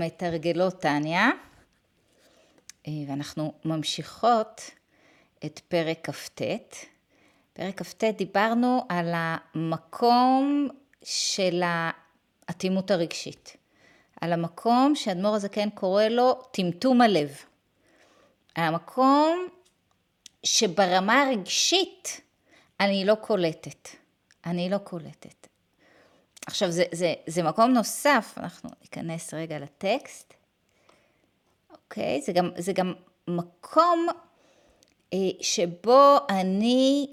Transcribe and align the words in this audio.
מתרגלות 0.00 0.80
טניה, 0.80 1.30
אה, 2.86 2.92
ואנחנו 3.08 3.52
ממשיכות 3.64 4.70
את 5.44 5.60
פרק 5.68 6.10
כ"ט. 6.10 6.42
פרק 7.52 7.82
כ"ט 7.82 8.04
דיברנו 8.04 8.86
על 8.88 9.12
המקום 9.14 10.68
של 11.02 11.62
האטימות 11.64 12.90
הרגשית, 12.90 13.56
על 14.20 14.32
המקום 14.32 14.94
שאדמו"ר 14.94 15.34
הזקן 15.34 15.70
קורא 15.70 16.04
לו 16.04 16.34
טמטום 16.50 17.00
הלב, 17.00 17.30
על 18.54 18.64
המקום 18.64 19.48
שברמה 20.42 21.22
הרגשית 21.22 22.20
אני 22.80 23.04
לא 23.04 23.14
קולטת, 23.14 23.88
אני 24.46 24.70
לא 24.70 24.78
קולטת. 24.78 25.53
עכשיו 26.46 26.70
זה, 26.70 26.84
זה, 26.92 27.14
זה 27.26 27.42
מקום 27.42 27.70
נוסף, 27.70 28.34
אנחנו 28.36 28.70
ניכנס 28.80 29.34
רגע 29.34 29.58
לטקסט, 29.58 30.34
אוקיי? 31.72 32.22
זה 32.22 32.32
גם, 32.32 32.50
זה 32.58 32.72
גם 32.72 32.92
מקום 33.28 34.06
אה, 35.12 35.18
שבו 35.40 36.16
אני 36.28 37.06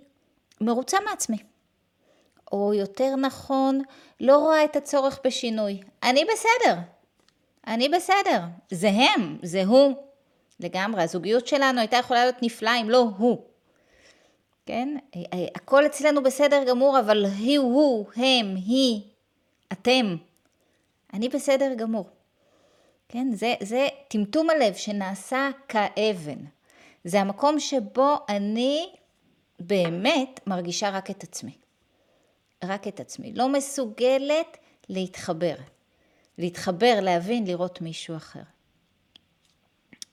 מרוצה 0.61 0.97
מעצמי, 1.09 1.37
או 2.51 2.73
יותר 2.73 3.15
נכון, 3.15 3.81
לא 4.19 4.37
רואה 4.37 4.65
את 4.65 4.75
הצורך 4.75 5.19
בשינוי. 5.25 5.81
אני 6.03 6.25
בסדר, 6.25 6.75
אני 7.67 7.89
בסדר, 7.89 8.41
זה 8.71 8.89
הם, 8.89 9.37
זה 9.43 9.63
הוא, 9.63 9.93
לגמרי. 10.59 11.03
הזוגיות 11.03 11.47
שלנו 11.47 11.79
הייתה 11.79 11.97
יכולה 11.97 12.23
להיות 12.23 12.43
נפלאה 12.43 12.81
אם 12.81 12.89
לא 12.89 13.07
הוא. 13.17 13.41
כן? 14.65 14.97
אה, 15.15 15.21
אה, 15.33 15.45
הכל 15.55 15.85
אצלנו 15.85 16.23
בסדר 16.23 16.63
גמור, 16.67 16.99
אבל 16.99 17.25
היא, 17.25 17.59
הוא, 17.59 18.05
הם, 18.15 18.55
היא, 18.55 19.01
אתם. 19.71 20.15
אני 21.13 21.29
בסדר 21.29 21.73
גמור. 21.73 22.09
כן? 23.09 23.31
זה, 23.33 23.53
זה 23.61 23.87
טמטום 24.07 24.49
הלב 24.49 24.73
שנעשה 24.73 25.49
כאבן. 25.67 26.39
זה 27.03 27.21
המקום 27.21 27.59
שבו 27.59 28.15
אני 28.29 28.89
באמת 29.59 30.39
מרגישה 30.47 30.89
רק 30.89 31.11
את 31.11 31.23
עצמי. 31.23 31.57
רק 32.63 32.87
את 32.87 32.99
עצמי. 32.99 33.33
לא 33.33 33.49
מסוגלת 33.49 34.57
להתחבר. 34.89 35.55
להתחבר, 36.37 36.99
להבין, 37.01 37.47
לראות 37.47 37.81
מישהו 37.81 38.15
אחר. 38.15 38.41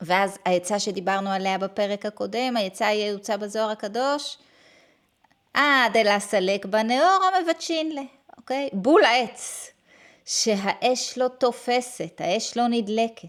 ואז 0.00 0.38
העצה 0.44 0.78
שדיברנו 0.78 1.30
עליה 1.30 1.58
בפרק 1.58 2.06
הקודם, 2.06 2.56
העצה 2.56 2.86
הייעוצה 2.86 3.36
בזוהר 3.36 3.70
הקדוש, 3.70 4.38
אה, 5.56 5.86
דלה 5.92 6.20
סלק 6.20 6.66
בנאור 6.66 7.18
המבצ'ין 7.24 7.92
לה, 7.92 8.02
אוקיי? 8.48 8.68
בול 8.72 9.04
העץ, 9.04 9.70
שהאש 10.24 11.18
לא 11.18 11.28
תופסת, 11.28 12.20
האש 12.20 12.56
לא 12.56 12.68
נדלקת, 12.68 13.28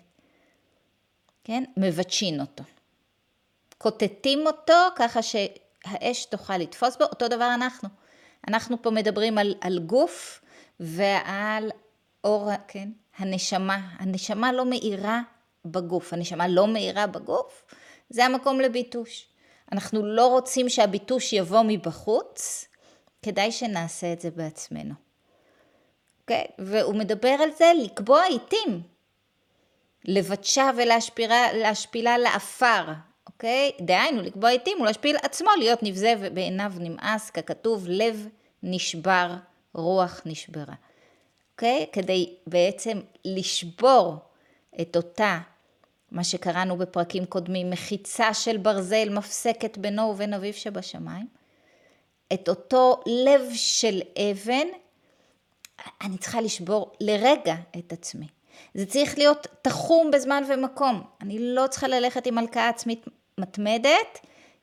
כן? 1.44 1.64
מבצ'ין 1.78 2.42
אותו. 2.42 2.64
קוטטים 3.78 4.48
אותו 4.48 4.74
ככה 4.96 5.20
שהאש 5.22 6.26
תוכל 6.26 6.58
לתפוס 6.58 6.98
בו, 6.98 7.04
אותו 7.04 7.28
דבר 7.28 7.54
אנחנו. 7.54 7.90
אנחנו 8.48 8.82
פה 8.82 8.92
מדברים 8.92 9.38
על, 9.38 9.56
על 9.62 9.80
גוף 9.80 10.42
ועל 10.80 11.72
אור, 12.24 12.50
כן? 12.68 12.90
הנשמה. 13.18 13.80
הנשמה 14.00 14.52
לא 14.52 14.66
מאירה 14.66 15.22
בגוף. 15.66 16.14
הנשמה 16.14 16.48
לא 16.48 16.68
מאירה 16.68 17.08
בגוף, 17.08 17.64
זה 18.10 18.26
המקום 18.26 18.60
לביטוש. 18.60 19.28
אנחנו 19.72 20.06
לא 20.06 20.28
רוצים 20.28 20.70
שהביטוש 20.70 21.34
יבוא 21.34 21.62
מבחוץ, 21.68 22.66
כדאי 23.22 23.52
שנעשה 23.52 24.14
את 24.14 24.22
זה 24.22 24.32
בעצמנו. 24.32 25.09
אוקיי? 26.30 26.46
והוא 26.60 26.96
מדבר 26.96 27.36
על 27.44 27.50
זה 27.58 27.72
לקבוע 27.84 28.24
עיתים, 28.24 28.82
לבדשה 30.06 30.70
ולהשפילה 30.78 32.18
לעפר, 32.18 32.86
אוקיי? 33.28 33.72
דהיינו, 33.82 34.22
לקבוע 34.22 34.50
עיתים 34.50 34.82
ולהשפיל 34.82 35.18
עצמו, 35.24 35.50
להיות 35.60 35.84
נבזה 35.84 36.14
ובעיניו 36.20 36.72
נמאס, 36.80 37.30
ככתוב, 37.30 37.86
לב 37.88 38.28
נשבר, 38.64 39.36
רוח 39.74 40.22
נשברה. 40.26 40.76
אוקיי? 41.52 41.86
כדי 41.92 42.34
בעצם 42.48 43.00
לשבור 43.26 44.16
את 44.82 44.96
אותה, 44.96 45.40
מה 46.12 46.24
שקראנו 46.24 46.78
בפרקים 46.78 47.26
קודמים, 47.26 47.70
מחיצה 47.70 48.34
של 48.34 48.58
ברזל 48.58 49.10
מפסקת 49.10 49.78
בינו 49.78 50.02
ובין 50.02 50.34
אביו 50.34 50.54
שבשמיים, 50.54 51.28
את 52.34 52.50
אותו 52.50 53.02
לב 53.06 53.42
של 53.54 54.02
אבן, 54.32 54.68
אני 56.02 56.18
צריכה 56.18 56.42
לשבור 56.42 56.92
לרגע 57.00 57.56
את 57.78 57.94
עצמי. 57.94 58.28
זה 58.74 58.86
צריך 58.86 59.18
להיות 59.18 59.48
תחום 59.62 60.12
בזמן 60.12 60.44
ומקום. 60.50 61.04
אני 61.22 61.38
לא 61.40 61.68
צריכה 61.68 61.88
ללכת 61.88 62.28
עם 62.28 62.38
הלקאה 62.38 62.70
עצמית 62.70 63.06
מתמדת, 63.38 64.20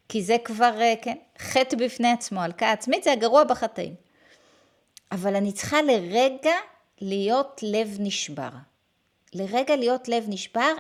כי 0.08 0.22
זה 0.22 0.36
כבר, 0.44 0.80
אה, 0.80 0.94
כן, 1.02 1.16
חטא 1.38 1.76
בפני 1.76 2.12
עצמו. 2.12 2.40
הלקאה 2.40 2.72
עצמית 2.72 3.04
זה 3.04 3.12
הגרוע 3.12 3.44
בחטאים. 3.44 3.94
אבל 5.12 5.36
אני 5.36 5.52
צריכה 5.52 5.82
לרגע 5.82 6.54
להיות 7.00 7.60
לב 7.62 7.96
נשבר. 8.00 8.48
לרגע 9.34 9.76
להיות 9.76 10.08
לב 10.08 10.24
נשבר, 10.28 10.72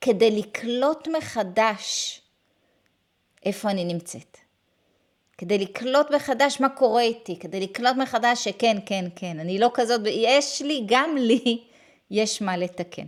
כדי 0.00 0.30
לקלוט 0.30 1.08
מחדש 1.08 2.20
איפה 3.44 3.70
אני 3.70 3.84
נמצאת. 3.84 4.38
כדי 5.40 5.58
לקלוט 5.58 6.10
מחדש 6.10 6.60
מה 6.60 6.68
קורה 6.68 7.02
איתי, 7.02 7.38
כדי 7.38 7.60
לקלוט 7.60 7.96
מחדש 7.96 8.44
שכן, 8.44 8.76
כן, 8.86 9.04
כן, 9.16 9.40
אני 9.40 9.58
לא 9.58 9.70
כזאת, 9.74 10.00
יש 10.06 10.62
לי, 10.62 10.84
גם 10.86 11.16
לי, 11.16 11.64
יש 12.10 12.42
מה 12.42 12.56
לתקן. 12.56 13.06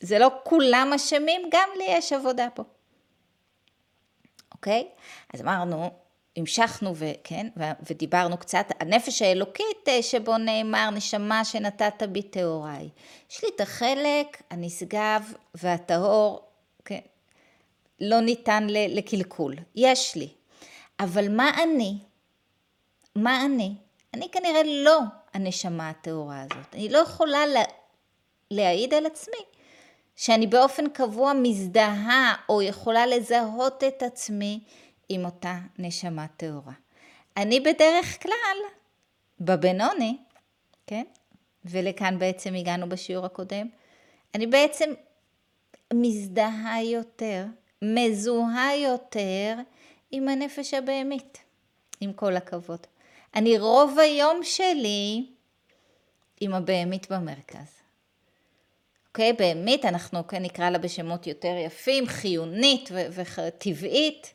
זה 0.00 0.18
לא 0.18 0.30
כולם 0.42 0.92
אשמים, 0.94 1.42
גם 1.52 1.68
לי 1.78 1.84
יש 1.88 2.12
עבודה 2.12 2.48
פה. 2.54 2.62
אוקיי? 4.52 4.88
אז 5.34 5.40
אמרנו, 5.40 5.90
המשכנו 6.36 6.92
וכן, 6.96 7.46
ודיברנו 7.90 8.36
קצת, 8.36 8.66
הנפש 8.80 9.22
האלוקית 9.22 9.88
אה, 9.88 10.02
שבו 10.02 10.38
נאמר, 10.38 10.90
נשמה 10.90 11.44
שנתת 11.44 12.02
בי 12.02 12.22
טהוריי. 12.22 12.88
יש 13.30 13.44
לי 13.44 13.48
את 13.56 13.60
החלק 13.60 14.42
הנשגב 14.50 15.32
והטהור, 15.54 16.40
כן, 16.84 17.00
לא 18.00 18.20
ניתן 18.20 18.66
לקלקול, 18.70 19.54
יש 19.74 20.16
לי. 20.16 20.28
אבל 21.00 21.36
מה 21.36 21.50
אני? 21.62 21.98
מה 23.16 23.44
אני? 23.44 23.74
אני 24.14 24.28
כנראה 24.32 24.62
לא 24.64 24.98
הנשמה 25.34 25.90
הטהורה 25.90 26.42
הזאת. 26.42 26.74
אני 26.74 26.88
לא 26.88 26.98
יכולה 26.98 27.46
לה, 27.46 27.62
להעיד 28.50 28.94
על 28.94 29.06
עצמי 29.06 29.44
שאני 30.16 30.46
באופן 30.46 30.88
קבוע 30.88 31.32
מזדהה 31.32 32.34
או 32.48 32.62
יכולה 32.62 33.06
לזהות 33.06 33.84
את 33.84 34.02
עצמי 34.02 34.60
עם 35.08 35.24
אותה 35.24 35.58
נשמה 35.78 36.26
טהורה. 36.36 36.72
אני 37.36 37.60
בדרך 37.60 38.22
כלל 38.22 38.58
בבינוני, 39.40 40.16
כן? 40.86 41.04
ולכאן 41.64 42.18
בעצם 42.18 42.54
הגענו 42.54 42.88
בשיעור 42.88 43.26
הקודם, 43.26 43.68
אני 44.34 44.46
בעצם 44.46 44.90
מזדהה 45.94 46.82
יותר, 46.82 47.44
מזוהה 47.82 48.76
יותר 48.76 49.54
עם 50.16 50.28
הנפש 50.28 50.74
הבהמית, 50.74 51.38
עם 52.00 52.12
כל 52.12 52.36
הכבוד. 52.36 52.86
אני 53.34 53.58
רוב 53.58 53.98
היום 53.98 54.40
שלי 54.42 55.26
עם 56.40 56.54
הבהמית 56.54 57.12
במרכז. 57.12 57.74
אוקיי? 59.08 59.32
בהמית, 59.32 59.84
אנחנו 59.84 60.26
כן 60.26 60.42
נקרא 60.42 60.70
לה 60.70 60.78
בשמות 60.78 61.26
יותר 61.26 61.54
יפים, 61.66 62.06
חיונית 62.06 62.90
וטבעית. 62.92 64.34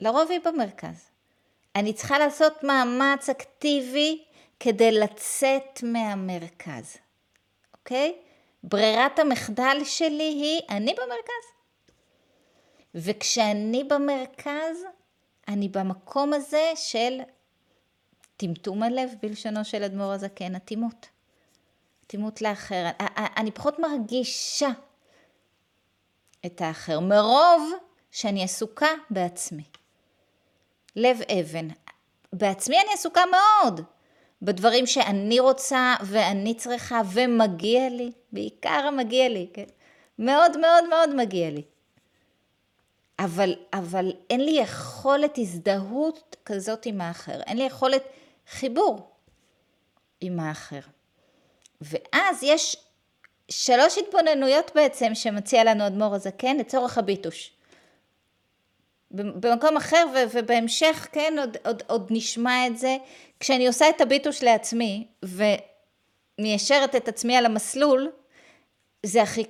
לרוב 0.00 0.30
היא 0.30 0.40
במרכז. 0.44 1.10
אני 1.76 1.92
צריכה 1.92 2.18
לעשות 2.18 2.64
מאמץ 2.64 3.28
אקטיבי 3.30 4.24
כדי 4.60 4.92
לצאת 4.92 5.82
מהמרכז, 5.82 6.96
אוקיי? 7.74 8.14
ברירת 8.64 9.18
המחדל 9.18 9.76
שלי 9.84 10.22
היא, 10.22 10.60
אני 10.70 10.94
במרכז. 10.94 11.61
וכשאני 12.94 13.84
במרכז, 13.84 14.84
אני 15.48 15.68
במקום 15.68 16.32
הזה 16.32 16.72
של 16.74 17.20
טמטום 18.36 18.82
הלב, 18.82 19.10
בלשונו 19.22 19.64
של 19.64 19.82
אדמו"ר 19.82 20.12
הזקן, 20.12 20.54
אטימות. 20.54 21.06
אטימות 22.06 22.42
לאחר. 22.42 22.84
אני 23.36 23.50
פחות 23.50 23.78
מרגישה 23.78 24.68
את 26.46 26.60
האחר, 26.60 27.00
מרוב 27.00 27.72
שאני 28.10 28.44
עסוקה 28.44 28.88
בעצמי. 29.10 29.62
לב 30.96 31.20
אבן. 31.40 31.68
בעצמי 32.32 32.76
אני 32.76 32.92
עסוקה 32.94 33.22
מאוד 33.30 33.80
בדברים 34.42 34.86
שאני 34.86 35.40
רוצה 35.40 35.94
ואני 36.04 36.54
צריכה 36.54 37.00
ומגיע 37.12 37.88
לי, 37.88 38.12
בעיקר 38.32 38.90
מגיע 38.90 39.28
לי, 39.28 39.50
כן? 39.54 39.64
מאוד 40.18 40.56
מאוד 40.56 40.88
מאוד 40.88 41.14
מגיע 41.14 41.50
לי. 41.50 41.62
אבל, 43.18 43.54
אבל 43.72 44.12
אין 44.30 44.40
לי 44.40 44.50
יכולת 44.50 45.38
הזדהות 45.38 46.36
כזאת 46.44 46.86
עם 46.86 47.00
האחר, 47.00 47.40
אין 47.46 47.56
לי 47.56 47.64
יכולת 47.64 48.02
חיבור 48.50 49.10
עם 50.20 50.40
האחר. 50.40 50.80
ואז 51.80 52.42
יש 52.42 52.76
שלוש 53.48 53.98
התבוננויות 53.98 54.70
בעצם 54.74 55.14
שמציע 55.14 55.64
לנו 55.64 55.86
אדמו"ר 55.86 56.14
הזקן 56.14 56.56
לצורך 56.56 56.98
הביטוש. 56.98 57.52
במקום 59.10 59.76
אחר 59.76 60.06
ובהמשך, 60.32 61.08
כן, 61.12 61.34
עוד, 61.38 61.56
עוד, 61.64 61.82
עוד 61.86 62.06
נשמע 62.10 62.66
את 62.66 62.78
זה. 62.78 62.96
כשאני 63.40 63.66
עושה 63.66 63.88
את 63.88 64.00
הביטוש 64.00 64.42
לעצמי 64.42 65.06
ומיישרת 66.38 66.96
את 66.96 67.08
עצמי 67.08 67.36
על 67.36 67.46
המסלול, 67.46 68.10
זה 69.06 69.22
הכי 69.22 69.44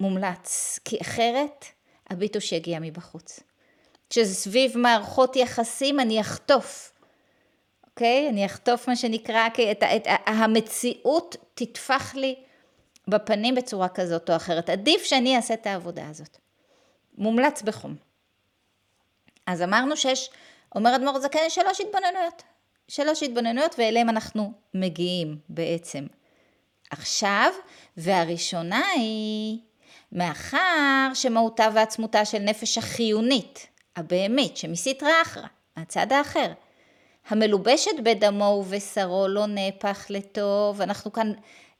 מומלץ, 0.00 0.78
כי 0.84 0.98
אחרת 1.02 1.64
הביטוש 2.10 2.52
יגיע 2.52 2.78
מבחוץ. 2.80 3.40
כשזה 4.10 4.34
סביב 4.34 4.78
מערכות 4.78 5.36
יחסים, 5.36 6.00
אני 6.00 6.20
אחטוף. 6.20 6.92
אוקיי? 7.86 8.28
אני 8.28 8.46
אחטוף 8.46 8.88
מה 8.88 8.96
שנקרא, 8.96 9.46
את, 9.46 9.82
את, 9.82 10.06
המציאות 10.26 11.36
תטפח 11.54 12.14
לי 12.14 12.34
בפנים 13.08 13.54
בצורה 13.54 13.88
כזאת 13.88 14.30
או 14.30 14.36
אחרת. 14.36 14.70
עדיף 14.70 15.04
שאני 15.04 15.36
אעשה 15.36 15.54
את 15.54 15.66
העבודה 15.66 16.08
הזאת. 16.08 16.38
מומלץ 17.18 17.62
בחום. 17.62 17.96
אז 19.46 19.62
אמרנו 19.62 19.96
שיש, 19.96 20.30
אומר 20.74 20.96
אדמו"ר 20.96 21.20
זקן, 21.20 21.38
שלוש 21.48 21.80
התבוננויות. 21.80 22.42
שלוש 22.88 23.22
התבוננויות 23.22 23.74
ואליהם 23.78 24.08
אנחנו 24.08 24.52
מגיעים 24.74 25.38
בעצם 25.48 26.06
עכשיו, 26.90 27.52
והראשונה 27.96 28.86
היא 28.86 29.58
מאחר 30.12 31.10
שמהותה 31.14 31.68
ועצמותה 31.74 32.24
של 32.24 32.38
נפש 32.38 32.78
החיונית, 32.78 33.66
הבהמית, 33.96 34.56
שמסתרא 34.56 35.22
אחרא, 35.22 35.46
מהצד 35.76 36.12
האחר, 36.12 36.52
המלובשת 37.28 38.00
בדמו 38.02 38.44
ובשרו 38.44 39.28
לא 39.28 39.46
נהפך 39.46 40.06
לטוב, 40.10 40.80
אנחנו 40.80 41.12
כאן, 41.12 41.32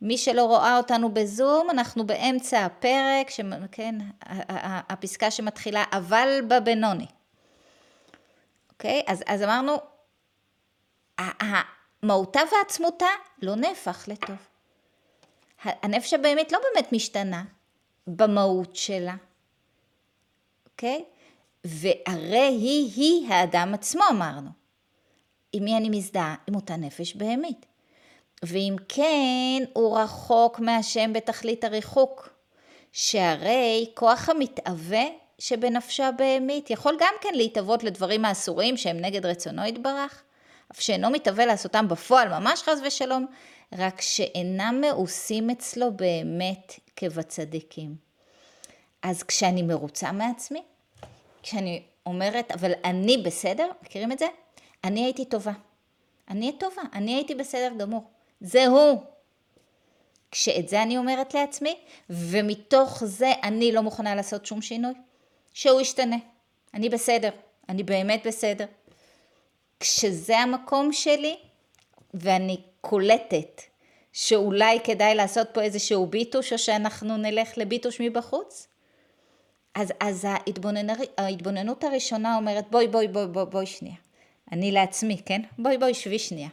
מי 0.03 0.19
שלא 0.19 0.45
רואה 0.45 0.77
אותנו 0.77 1.15
בזום, 1.15 1.71
אנחנו 1.71 2.07
באמצע 2.07 2.65
הפרק, 2.65 3.31
כן, 3.73 3.95
הפסקה 4.89 5.31
שמתחילה 5.31 5.85
אבל 5.93 6.41
בבינוני. 6.49 7.07
אוקיי? 8.73 9.03
אז, 9.07 9.23
אז 9.27 9.43
אמרנו, 9.43 9.77
מהותה 12.03 12.41
ועצמותה 12.53 13.07
לא 13.43 13.55
נהפך 13.55 14.05
לטוב. 14.09 14.37
הנפש 15.65 16.15
הבהמית 16.15 16.53
לא 16.53 16.59
באמת 16.59 16.93
משתנה 16.93 17.43
במהות 18.09 18.77
שלה, 18.77 19.15
אוקיי? 20.67 21.05
והרי 21.65 22.57
היא-היא 22.61 23.29
האדם 23.29 23.75
עצמו 23.75 24.03
אמרנו. 24.11 24.51
עם 25.53 25.65
מי 25.65 25.77
אני 25.77 25.89
מזדהה? 25.89 26.35
עם 26.47 26.55
אותה 26.55 26.77
נפש 26.77 27.15
בהמית. 27.17 27.67
ואם 28.43 28.77
כן, 28.89 29.65
הוא 29.73 29.99
רחוק 29.99 30.61
מהשם 30.61 31.13
בתכלית 31.13 31.65
הריחוק. 31.65 32.39
שהרי 32.93 33.91
כוח 33.95 34.29
המתאווה 34.29 35.05
שבנפשו 35.39 36.03
הבהמית 36.03 36.71
יכול 36.71 36.97
גם 37.01 37.15
כן 37.21 37.35
להתאבות 37.35 37.85
לדברים 37.85 38.25
האסורים 38.25 38.77
שהם 38.77 38.97
נגד 39.01 39.27
רצונו 39.27 39.67
יתברך, 39.67 40.23
אף 40.73 40.81
שאינו 40.81 41.11
מתאווה 41.11 41.47
לעשותם 41.47 41.89
בפועל 41.89 42.29
ממש 42.29 42.63
חס 42.63 42.79
ושלום, 42.87 43.27
רק 43.73 44.01
שאינם 44.01 44.79
מאוסים 44.81 45.51
אצלו 45.51 45.93
באמת 45.93 46.75
כבצדיקים. 46.97 47.97
אז 49.03 49.23
כשאני 49.23 49.63
מרוצה 49.63 50.13
מעצמי, 50.13 50.63
כשאני 51.43 51.83
אומרת, 52.07 52.53
אבל 52.53 52.73
אני 52.85 53.19
בסדר, 53.19 53.71
מכירים 53.83 54.13
את 54.13 54.19
זה? 54.19 54.27
אני 54.85 55.05
הייתי 55.05 55.25
טובה. 55.25 55.53
אני 56.31 56.53
טובה, 56.59 56.83
אני 56.93 57.15
הייתי 57.15 57.35
בסדר 57.35 57.73
גמור. 57.79 58.05
זה 58.41 58.67
הוא. 58.67 59.03
כשאת 60.31 60.69
זה 60.69 60.83
אני 60.83 60.99
אומרת 60.99 61.35
לעצמי, 61.35 61.77
ומתוך 62.11 63.05
זה 63.05 63.33
אני 63.43 63.73
לא 63.73 63.83
מוכנה 63.83 64.15
לעשות 64.15 64.47
שום 64.47 64.63
שינוי, 64.63 64.93
שהוא 65.55 65.81
ישתנה. 65.81 66.17
אני 66.75 66.89
בסדר, 66.89 67.31
אני 67.69 67.83
באמת 67.83 68.27
בסדר. 68.27 68.67
כשזה 69.81 70.39
המקום 70.39 70.93
שלי, 70.93 71.37
ואני 72.15 72.61
קולטת 72.89 73.63
שאולי 74.13 74.81
כדאי 74.85 75.15
לעשות 75.15 75.49
פה 75.53 75.63
איזשהו 75.63 76.07
ביטוש, 76.07 76.53
או 76.53 76.59
שאנחנו 76.59 77.17
נלך 77.17 77.59
לביטוש 77.59 78.01
מבחוץ, 78.01 78.69
אז, 79.75 79.93
אז 80.01 80.27
ההתבוננות 81.19 81.85
הראשונה 81.85 82.37
אומרת, 82.37 82.71
בואי, 82.71 82.89
בואי, 82.89 83.09
בואי, 83.09 83.27
בואי, 83.27 83.47
בואי 83.47 83.67
שנייה. 83.67 83.95
אני 84.53 84.73
לעצמי, 84.73 85.23
כן? 85.27 85.43
בואי, 85.59 85.79
בואי, 85.79 85.95
שבי 85.95 86.19
שנייה. 86.19 86.49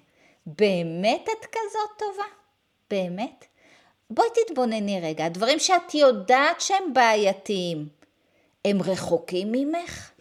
באמת 0.46 1.24
את 1.24 1.46
כזאת 1.46 2.00
טובה? 2.00 2.24
באמת? 2.90 3.46
בואי 4.10 4.28
תתבונני 4.36 5.02
רגע, 5.02 5.26
הדברים 5.26 5.60
שאת 5.60 5.94
יודעת 5.94 6.62
שהם 6.62 6.94
בעייתיים, 6.94 7.88
הם 8.66 8.82
רחוקים 8.82 9.52
ממך? 9.52 10.12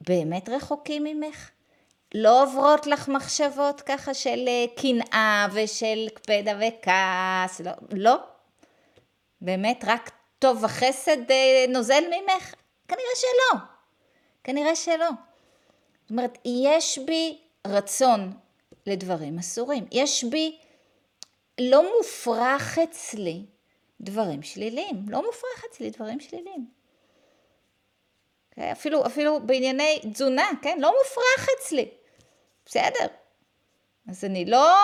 באמת 0.00 0.48
רחוקים 0.48 1.04
ממך? 1.04 1.50
לא 2.14 2.42
עוברות 2.42 2.86
לך 2.86 3.08
מחשבות 3.08 3.80
ככה 3.80 4.14
של 4.14 4.44
אה, 4.48 4.64
קנאה 4.76 5.46
ושל 5.52 6.08
קפדה 6.14 6.52
וכעס, 6.60 7.60
לא, 7.60 7.72
לא. 7.92 8.16
באמת, 9.40 9.84
רק 9.86 10.10
טוב 10.38 10.64
וחסד 10.64 11.30
אה, 11.30 11.64
נוזל 11.68 12.04
ממך? 12.06 12.54
כנראה 12.88 13.14
שלא. 13.16 13.60
כנראה 14.44 14.76
שלא. 14.76 15.08
זאת 16.02 16.10
אומרת, 16.10 16.38
יש 16.44 16.98
בי 16.98 17.38
רצון 17.66 18.32
לדברים 18.86 19.38
אסורים. 19.38 19.86
יש 19.92 20.24
בי, 20.24 20.58
לא 21.60 21.96
מופרך 21.96 22.78
אצלי 22.78 23.44
דברים 24.00 24.42
שליליים. 24.42 25.04
לא 25.08 25.26
מופרך 25.26 25.64
אצלי 25.70 25.90
דברים 25.90 26.20
שליליים. 26.20 26.66
אוקיי? 28.50 28.72
אפילו, 28.72 29.06
אפילו 29.06 29.40
בענייני 29.40 30.00
תזונה, 30.12 30.50
כן? 30.62 30.78
לא 30.80 30.94
מופרך 30.98 31.48
אצלי. 31.58 31.88
בסדר. 32.66 33.06
אז 34.08 34.24
אני 34.24 34.44
לא, 34.44 34.76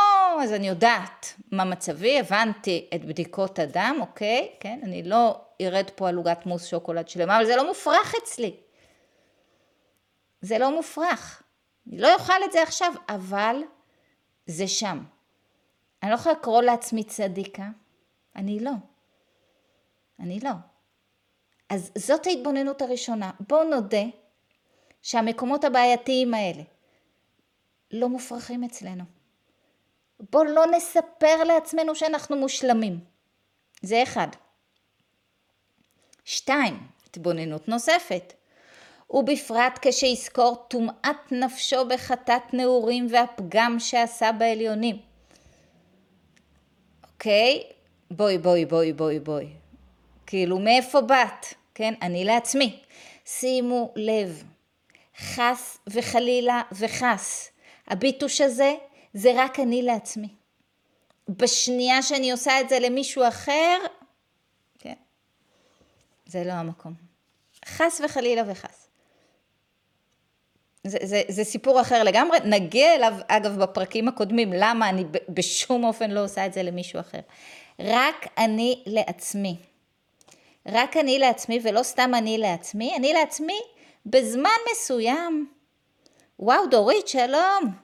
אז 0.43 0.53
אני 0.53 0.69
יודעת 0.69 1.35
מה 1.53 1.65
מצבי, 1.65 2.21
הבנתי 2.21 2.91
את 2.95 3.05
בדיקות 3.05 3.59
הדם, 3.59 3.97
אוקיי? 4.01 4.53
כן? 4.61 4.81
אני 4.83 5.03
לא 5.03 5.41
ארד 5.61 5.91
פה 5.95 6.09
על 6.09 6.17
עוגת 6.17 6.47
מוס 6.47 6.67
שוקולד 6.67 7.09
שלמה, 7.09 7.37
אבל 7.37 7.47
זה 7.47 7.57
לא 7.57 7.67
מופרך 7.69 8.15
אצלי. 8.23 8.57
זה 10.41 10.59
לא 10.59 10.77
מופרך. 10.77 11.43
אני 11.89 11.99
לא 11.99 12.15
אוכל 12.15 12.45
את 12.45 12.53
זה 12.53 12.63
עכשיו, 12.63 12.93
אבל 13.09 13.57
זה 14.47 14.69
שם. 14.69 15.05
אני 16.03 16.11
לא 16.11 16.15
יכולה 16.15 16.35
לקרוא 16.35 16.63
לעצמי 16.63 17.05
צדיקה, 17.05 17.69
אני 18.37 18.61
לא. 18.61 18.73
אני 20.21 20.41
לא. 20.41 20.51
אז 21.69 21.93
זאת 21.99 22.27
ההתבוננות 22.27 22.83
הראשונה. 22.83 23.31
בואו 23.41 23.65
נודה 23.65 24.05
שהמקומות 25.03 25.65
הבעייתיים 25.65 26.35
האלה 26.35 26.63
לא 27.91 28.09
מופרכים 28.09 28.65
אצלנו. 28.65 29.05
בואו 30.31 30.45
לא 30.45 30.67
נספר 30.67 31.45
לעצמנו 31.45 31.95
שאנחנו 31.95 32.37
מושלמים. 32.37 33.01
זה 33.83 34.03
אחד. 34.03 34.29
שתיים, 36.25 36.87
התבוננות 37.07 37.69
נוספת. 37.69 38.33
ובפרט 39.11 39.79
כשיזכור 39.83 40.65
טומאת 40.69 41.33
נפשו 41.33 41.89
בחטאת 41.89 42.55
נעורים 42.55 43.07
והפגם 43.11 43.77
שעשה 43.79 44.33
בעליונים. 44.33 44.99
אוקיי? 47.13 47.63
בואי, 48.11 48.39
בואי, 48.39 48.65
בואי, 48.65 48.93
בואי, 48.93 49.19
בואי. 49.21 49.47
כאילו, 50.27 50.59
מאיפה 50.59 51.01
באת? 51.01 51.47
כן? 51.75 51.95
אני 52.03 52.25
לעצמי. 52.25 52.81
שימו 53.27 53.93
לב, 53.97 54.45
חס 55.19 55.79
וחלילה 55.87 56.63
וחס. 56.73 57.51
הביטוש 57.91 58.41
הזה 58.41 58.75
זה 59.15 59.33
רק 59.37 59.61
אני 59.61 59.83
לעצמי. 59.83 60.29
בשנייה 61.29 62.03
שאני 62.03 62.33
עושה 62.33 62.61
את 62.61 62.69
זה 62.69 62.79
למישהו 62.79 63.29
אחר, 63.29 63.79
כן, 64.79 64.95
זה 66.27 66.45
לא 66.45 66.53
המקום. 66.53 66.95
חס 67.65 68.01
וחלילה 68.05 68.43
וחס. 68.47 68.89
זה, 70.85 70.99
זה, 71.03 71.23
זה 71.29 71.45
סיפור 71.45 71.81
אחר 71.81 72.03
לגמרי, 72.03 72.39
נגיע 72.45 72.95
אליו 72.95 73.15
אגב 73.29 73.63
בפרקים 73.63 74.09
הקודמים, 74.09 74.53
למה 74.53 74.89
אני 74.89 75.05
בשום 75.29 75.85
אופן 75.85 76.11
לא 76.11 76.25
עושה 76.25 76.47
את 76.47 76.53
זה 76.53 76.63
למישהו 76.63 77.01
אחר. 77.01 77.21
רק 77.81 78.27
אני 78.39 78.83
לעצמי. 78.87 79.57
רק 80.67 80.97
אני 80.97 81.19
לעצמי 81.19 81.61
ולא 81.63 81.83
סתם 81.83 82.11
אני 82.15 82.39
לעצמי, 82.39 82.97
אני 82.97 83.13
לעצמי 83.13 83.61
בזמן 84.07 84.51
מסוים. 84.73 85.60
וואו, 86.41 86.67
דורית, 86.67 87.09
שלום. 87.09 87.75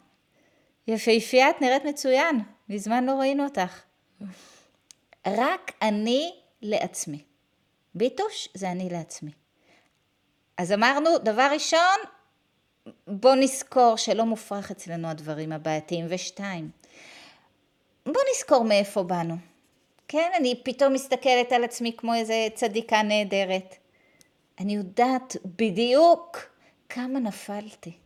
יפהפייה, 0.88 1.50
את 1.50 1.60
נראית 1.60 1.84
מצוין. 1.84 2.40
מזמן 2.68 3.04
לא 3.04 3.12
ראינו 3.12 3.44
אותך. 3.44 3.82
רק 5.26 5.72
אני 5.82 6.34
לעצמי. 6.62 7.22
ביטוש 7.94 8.48
זה 8.54 8.70
אני 8.70 8.88
לעצמי. 8.90 9.30
אז 10.56 10.72
אמרנו, 10.72 11.18
דבר 11.18 11.48
ראשון, 11.52 11.98
בוא 13.06 13.34
נזכור 13.34 13.96
שלא 13.96 14.24
מופרך 14.24 14.70
אצלנו 14.70 15.08
הדברים 15.08 15.52
הבעייתיים. 15.52 16.06
ושתיים, 16.08 16.70
בוא 18.06 18.22
נזכור 18.34 18.64
מאיפה 18.64 19.02
באנו. 19.02 19.34
כן, 20.08 20.30
אני 20.36 20.60
פתאום 20.64 20.92
מסתכלת 20.92 21.52
על 21.52 21.64
עצמי 21.64 21.92
כמו 21.96 22.14
איזה 22.14 22.48
צדיקה 22.54 23.02
נהדרת. 23.02 23.74
אני 24.60 24.74
יודעת 24.74 25.36
בדיוק 25.44 26.38
כמה 26.88 27.18
נפלתי. 27.18 28.05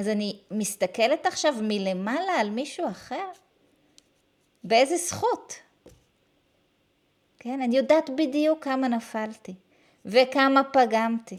אז 0.00 0.08
אני 0.08 0.38
מסתכלת 0.50 1.26
עכשיו 1.26 1.54
מלמעלה 1.62 2.32
על 2.32 2.50
מישהו 2.50 2.88
אחר? 2.88 3.26
באיזה 4.64 4.96
זכות? 4.96 5.54
כן, 7.38 7.62
אני 7.62 7.76
יודעת 7.76 8.10
בדיוק 8.10 8.64
כמה 8.64 8.88
נפלתי 8.88 9.54
וכמה 10.04 10.62
פגמתי. 10.64 11.38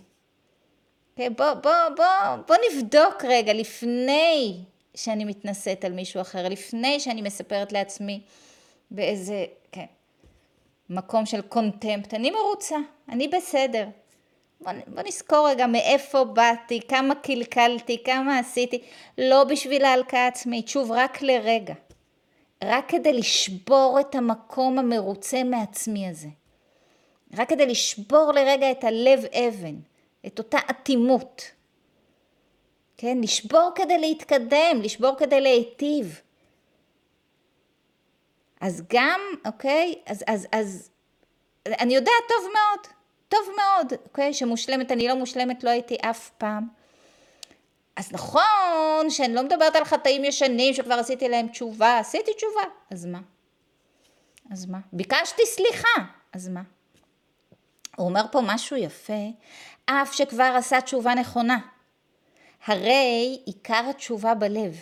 כן, 1.15 1.33
בוא, 1.37 1.53
בוא, 1.53 1.71
בוא, 1.97 2.35
בוא 2.47 2.55
נבדוק 2.71 3.25
רגע 3.27 3.53
לפני 3.53 4.63
שאני 4.95 5.25
מתנשאת 5.25 5.85
על 5.85 5.93
מישהו 5.93 6.21
אחר, 6.21 6.49
לפני 6.49 6.99
שאני 6.99 7.21
מספרת 7.21 7.71
לעצמי 7.71 8.21
באיזה, 8.91 9.45
כן, 9.71 9.85
מקום 10.89 11.25
של 11.25 11.41
קונטמפט. 11.41 12.13
אני 12.13 12.31
מרוצה, 12.31 12.77
אני 13.09 13.27
בסדר. 13.27 13.87
בוא, 14.61 14.71
בוא 14.87 15.03
נזכור 15.03 15.49
רגע 15.49 15.67
מאיפה 15.67 16.23
באתי, 16.23 16.79
כמה 16.87 17.15
קלקלתי, 17.15 18.03
כמה 18.03 18.39
עשיתי, 18.39 18.81
לא 19.17 19.43
בשביל 19.43 19.85
ההלקאה 19.85 20.27
עצמית, 20.27 20.67
שוב, 20.67 20.91
רק 20.91 21.21
לרגע. 21.21 21.73
רק 22.63 22.85
כדי 22.89 23.13
לשבור 23.13 23.97
את 23.99 24.15
המקום 24.15 24.79
המרוצה 24.79 25.43
מעצמי 25.43 26.07
הזה. 26.07 26.27
רק 27.37 27.49
כדי 27.49 27.65
לשבור 27.65 28.31
לרגע 28.35 28.71
את 28.71 28.83
הלב 28.83 29.25
אבן, 29.25 29.75
את 30.25 30.39
אותה 30.39 30.57
אטימות. 30.69 31.51
כן, 32.97 33.17
לשבור 33.21 33.71
כדי 33.75 33.97
להתקדם, 33.97 34.81
לשבור 34.83 35.15
כדי 35.17 35.41
להיטיב. 35.41 36.21
אז 38.61 38.83
גם, 38.93 39.21
אוקיי, 39.45 39.95
אז, 40.05 40.23
אז, 40.27 40.47
אז, 40.51 40.89
אני 41.65 41.95
יודעת 41.95 42.23
טוב 42.27 42.51
מאוד, 42.53 43.00
טוב 43.31 43.49
מאוד, 43.57 43.93
אוקיי, 44.03 44.33
שמושלמת, 44.33 44.91
אני 44.91 45.07
לא 45.07 45.15
מושלמת, 45.15 45.63
לא 45.63 45.69
הייתי 45.69 45.95
אף 46.01 46.29
פעם. 46.37 46.67
אז 47.95 48.11
נכון 48.11 49.09
שאני 49.09 49.33
לא 49.33 49.43
מדברת 49.43 49.75
על 49.75 49.85
חטאים 49.85 50.23
ישנים 50.23 50.73
שכבר 50.73 50.93
עשיתי 50.93 51.29
להם 51.29 51.47
תשובה, 51.47 51.99
עשיתי 51.99 52.33
תשובה, 52.33 52.61
אז 52.91 53.05
מה? 53.05 53.19
אז 54.51 54.65
מה? 54.65 54.79
ביקשתי 54.93 55.41
סליחה, 55.45 56.01
אז 56.33 56.47
מה? 56.47 56.61
הוא 57.97 58.07
אומר 58.07 58.21
פה 58.31 58.41
משהו 58.43 58.77
יפה, 58.77 59.29
אף 59.85 60.13
שכבר 60.13 60.53
עשה 60.57 60.81
תשובה 60.81 61.13
נכונה. 61.13 61.59
הרי 62.65 63.41
עיקר 63.45 63.83
התשובה 63.89 64.33
בלב, 64.33 64.75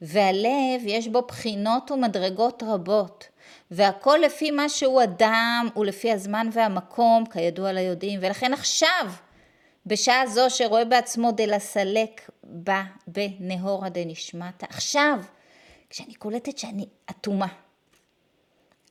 והלב 0.00 0.80
יש 0.84 1.08
בו 1.08 1.22
בחינות 1.22 1.90
ומדרגות 1.90 2.62
רבות, 2.66 3.28
והכל 3.70 4.18
לפי 4.22 4.50
מה 4.50 4.68
שהוא 4.68 5.02
אדם 5.02 5.68
ולפי 5.76 6.12
הזמן 6.12 6.48
והמקום, 6.52 7.26
כידוע 7.26 7.72
ליודעים, 7.72 8.20
ולכן 8.22 8.52
עכשיו 8.52 9.10
בשעה 9.86 10.26
זו 10.26 10.50
שרואה 10.50 10.84
בעצמו 10.84 11.32
דלסלק 11.32 12.30
בה 12.44 12.82
בנהורה 13.06 13.88
דנשמטה. 13.88 14.66
עכשיו, 14.68 15.18
כשאני 15.90 16.14
קולטת 16.14 16.58
שאני 16.58 16.86
אטומה. 17.10 17.46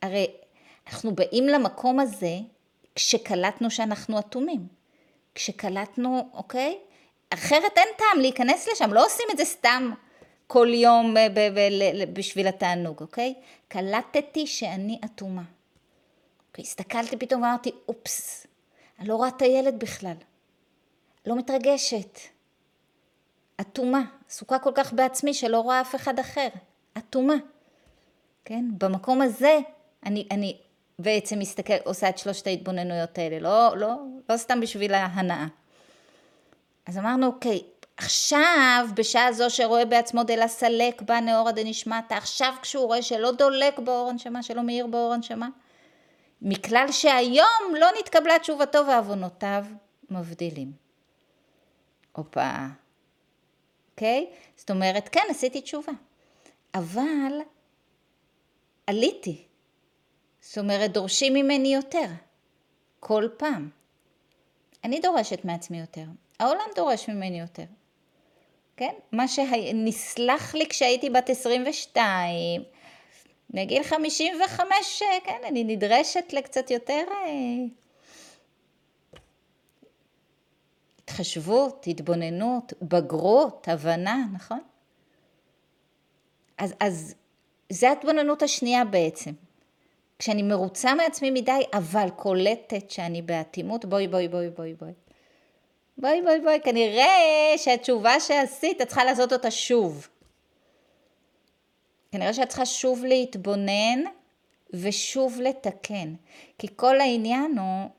הרי 0.02 0.26
אנחנו 0.86 1.14
באים 1.14 1.48
למקום 1.48 2.00
הזה 2.00 2.36
כשקלטנו 2.94 3.70
שאנחנו 3.70 4.18
אטומים. 4.18 4.66
כשקלטנו, 5.34 6.28
אוקיי? 6.32 6.78
אחרת 7.30 7.72
אין 7.78 7.88
טעם 7.96 8.20
להיכנס 8.20 8.68
לשם, 8.72 8.92
לא 8.92 9.06
עושים 9.06 9.26
את 9.32 9.36
זה 9.38 9.44
סתם 9.44 9.90
כל 10.46 10.68
יום 10.74 11.14
בשביל 12.12 12.46
התענוג, 12.46 13.00
אוקיי? 13.00 13.34
קלטתי 13.68 14.46
שאני 14.46 15.00
אטומה. 15.04 15.42
אוקיי, 16.48 16.62
הסתכלתי 16.62 17.16
פתאום 17.16 17.42
ואמרתי, 17.42 17.70
אופס, 17.88 18.46
אני 18.98 19.08
לא 19.08 19.16
רואה 19.16 19.28
את 19.28 19.42
הילד 19.42 19.78
בכלל. 19.78 20.16
לא 21.26 21.36
מתרגשת. 21.36 22.18
אטומה, 23.60 24.02
עסוקה 24.28 24.58
כל 24.58 24.72
כך 24.74 24.92
בעצמי 24.92 25.34
שלא 25.34 25.60
רואה 25.60 25.80
אף 25.80 25.94
אחד 25.94 26.18
אחר. 26.18 26.48
אטומה. 26.98 27.34
כן? 28.44 28.64
במקום 28.78 29.22
הזה 29.22 29.58
אני, 30.06 30.28
אני 30.30 30.56
בעצם 30.98 31.38
מסתכל, 31.38 31.74
עושה 31.84 32.08
את 32.08 32.18
שלושת 32.18 32.46
ההתבוננויות 32.46 33.18
האלה, 33.18 33.38
לא, 33.38 33.76
לא, 33.76 33.96
לא 34.28 34.36
סתם 34.36 34.60
בשביל 34.60 34.94
ההנאה. 34.94 35.46
אז 36.86 36.98
אמרנו, 36.98 37.26
אוקיי, 37.26 37.62
עכשיו, 37.96 38.88
בשעה 38.94 39.32
זו 39.32 39.50
שרואה 39.50 39.84
בעצמו 39.84 40.22
דלה 40.22 40.48
סלק 40.48 41.02
בה 41.02 41.20
נאורה 41.20 41.52
דנשמטה, 41.52 42.16
עכשיו 42.16 42.54
כשהוא 42.62 42.86
רואה 42.86 43.02
שלא 43.02 43.32
דולק 43.32 43.78
באור 43.78 44.08
הנשמה, 44.08 44.42
שלא 44.42 44.62
מאיר 44.62 44.86
באור 44.86 45.12
הנשמה, 45.12 45.48
מכלל 46.42 46.86
שהיום 46.92 47.74
לא 47.80 47.86
נתקבלה 47.98 48.38
תשובתו 48.38 48.86
ועוונותיו 48.86 49.64
מבדילים. 50.10 50.72
הופה. 52.12 52.50
אוקיי? 53.90 54.30
זאת 54.56 54.70
אומרת, 54.70 55.08
כן, 55.08 55.24
עשיתי 55.30 55.60
תשובה. 55.60 55.92
אבל 56.74 57.40
עליתי. 58.86 59.44
זאת 60.40 60.58
אומרת, 60.58 60.92
דורשים 60.92 61.34
ממני 61.34 61.74
יותר. 61.74 62.06
כל 63.00 63.28
פעם. 63.36 63.70
אני 64.84 65.00
דורשת 65.00 65.44
מעצמי 65.44 65.80
יותר. 65.80 66.04
העולם 66.38 66.66
דורש 66.74 67.08
ממני 67.08 67.40
יותר. 67.40 67.64
כן? 68.76 68.92
מה 69.12 69.28
שנסלח 69.28 70.54
לי 70.54 70.66
כשהייתי 70.68 71.10
בת 71.10 71.30
22, 71.30 72.62
בגיל 73.50 73.82
55, 73.82 75.02
כן, 75.24 75.40
אני 75.48 75.64
נדרשת 75.64 76.32
לקצת 76.32 76.70
יותר 76.70 77.02
אה, 77.10 77.64
התחשבות, 80.98 81.86
התבוננות, 81.86 82.72
בגרות, 82.82 83.68
הבנה, 83.68 84.24
נכון? 84.32 84.60
אז, 86.58 86.74
אז 86.80 87.14
זה 87.70 87.88
ההתבוננות 87.88 88.42
השנייה 88.42 88.84
בעצם. 88.84 89.32
כשאני 90.18 90.42
מרוצה 90.42 90.94
מעצמי 90.94 91.30
מדי, 91.30 91.62
אבל 91.72 92.08
קולטת 92.16 92.90
שאני 92.90 93.22
באטימות, 93.22 93.84
בואי, 93.84 94.08
בואי, 94.08 94.28
בואי, 94.28 94.50
בואי, 94.50 94.74
בואי. 94.74 94.92
בואי, 95.98 96.22
בואי, 96.22 96.40
בואי, 96.40 96.60
כנראה 96.64 97.54
שהתשובה 97.56 98.20
שעשית, 98.20 98.80
את 98.82 98.86
צריכה 98.86 99.04
לעשות 99.04 99.32
אותה 99.32 99.50
שוב. 99.50 100.08
כנראה 102.12 102.34
שאת 102.34 102.48
צריכה 102.48 102.66
שוב 102.66 103.04
להתבונן 103.04 104.04
ושוב 104.70 105.40
לתקן. 105.40 106.14
כי 106.58 106.66
כל 106.76 107.00
העניין 107.00 107.58
הוא 107.58 107.90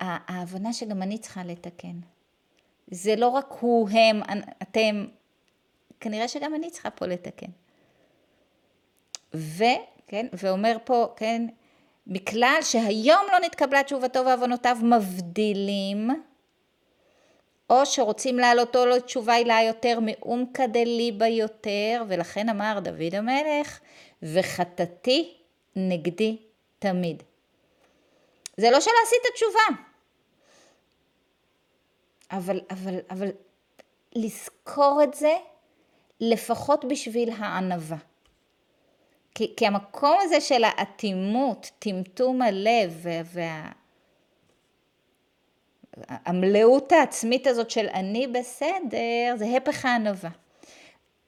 ההבנה 0.00 0.72
שגם 0.72 1.02
אני 1.02 1.18
צריכה 1.18 1.44
לתקן. 1.44 2.00
זה 2.90 3.16
לא 3.16 3.28
רק 3.28 3.52
הוא, 3.60 3.88
הם, 3.90 4.20
אתם, 4.62 5.06
כנראה 6.00 6.28
שגם 6.28 6.54
אני 6.54 6.70
צריכה 6.70 6.90
פה 6.90 7.06
לתקן. 7.06 7.50
וכן, 9.34 10.26
ואומר 10.32 10.76
פה, 10.84 11.06
כן, 11.16 11.46
מכלל 12.06 12.58
שהיום 12.62 13.22
לא 13.32 13.38
נתקבלה 13.38 13.82
תשובתו 13.82 14.24
ועוונותיו 14.24 14.76
מבדילים, 14.82 16.10
או 17.70 17.86
שרוצים 17.86 18.38
להעלותו 18.38 18.86
לתשובה 18.86 19.34
הילה 19.34 19.62
יותר 19.62 19.98
מאומקא 20.02 20.66
דליבה 20.66 21.26
יותר, 21.26 22.02
ולכן 22.08 22.48
אמר 22.48 22.78
דוד 22.80 23.14
המלך, 23.14 23.80
וחטאתי 24.22 25.36
נגדי 25.76 26.36
תמיד. 26.78 27.22
זה 28.56 28.70
לא 28.70 28.80
שלא 28.80 28.94
עשית 29.06 29.34
תשובה, 29.34 29.82
אבל, 32.30 32.60
אבל, 32.70 32.98
אבל 33.10 33.28
לזכור 34.14 35.00
את 35.04 35.14
זה 35.14 35.36
לפחות 36.20 36.84
בשביל 36.84 37.30
הענווה. 37.38 37.96
כי, 39.34 39.54
כי 39.56 39.66
המקום 39.66 40.18
הזה 40.22 40.40
של 40.40 40.64
האטימות, 40.64 41.70
טמטום 41.78 42.42
הלב 42.42 43.06
וה... 43.24 43.72
המלאות 46.08 46.92
העצמית 46.92 47.46
הזאת 47.46 47.70
של 47.70 47.86
אני 47.94 48.26
בסדר, 48.26 49.36
זה 49.36 49.56
הפך 49.56 49.84
הענווה. 49.84 50.30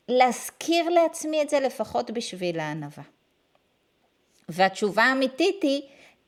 להזכיר 0.09 0.89
לעצמי 0.89 1.43
את 1.43 1.51
זה 1.51 1.61
לפחות 1.61 2.11
בשביל 2.11 2.61
הענווה. 2.61 3.05
והתשובה 4.49 5.03
האמיתית 5.03 5.63
היא 5.63 5.83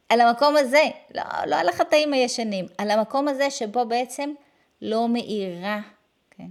על 0.09 0.21
המקום 0.21 0.57
הזה, 0.57 0.83
לא, 1.15 1.23
לא 1.47 1.57
על 1.57 1.69
החטאים 1.69 2.13
הישנים, 2.13 2.67
על 2.79 2.91
המקום 2.91 3.29
הזה 3.29 3.51
שבו 3.51 3.87
בעצם 3.87 4.33
לא 4.83 5.09
מאירה, 5.09 5.81
כן? 6.31 6.49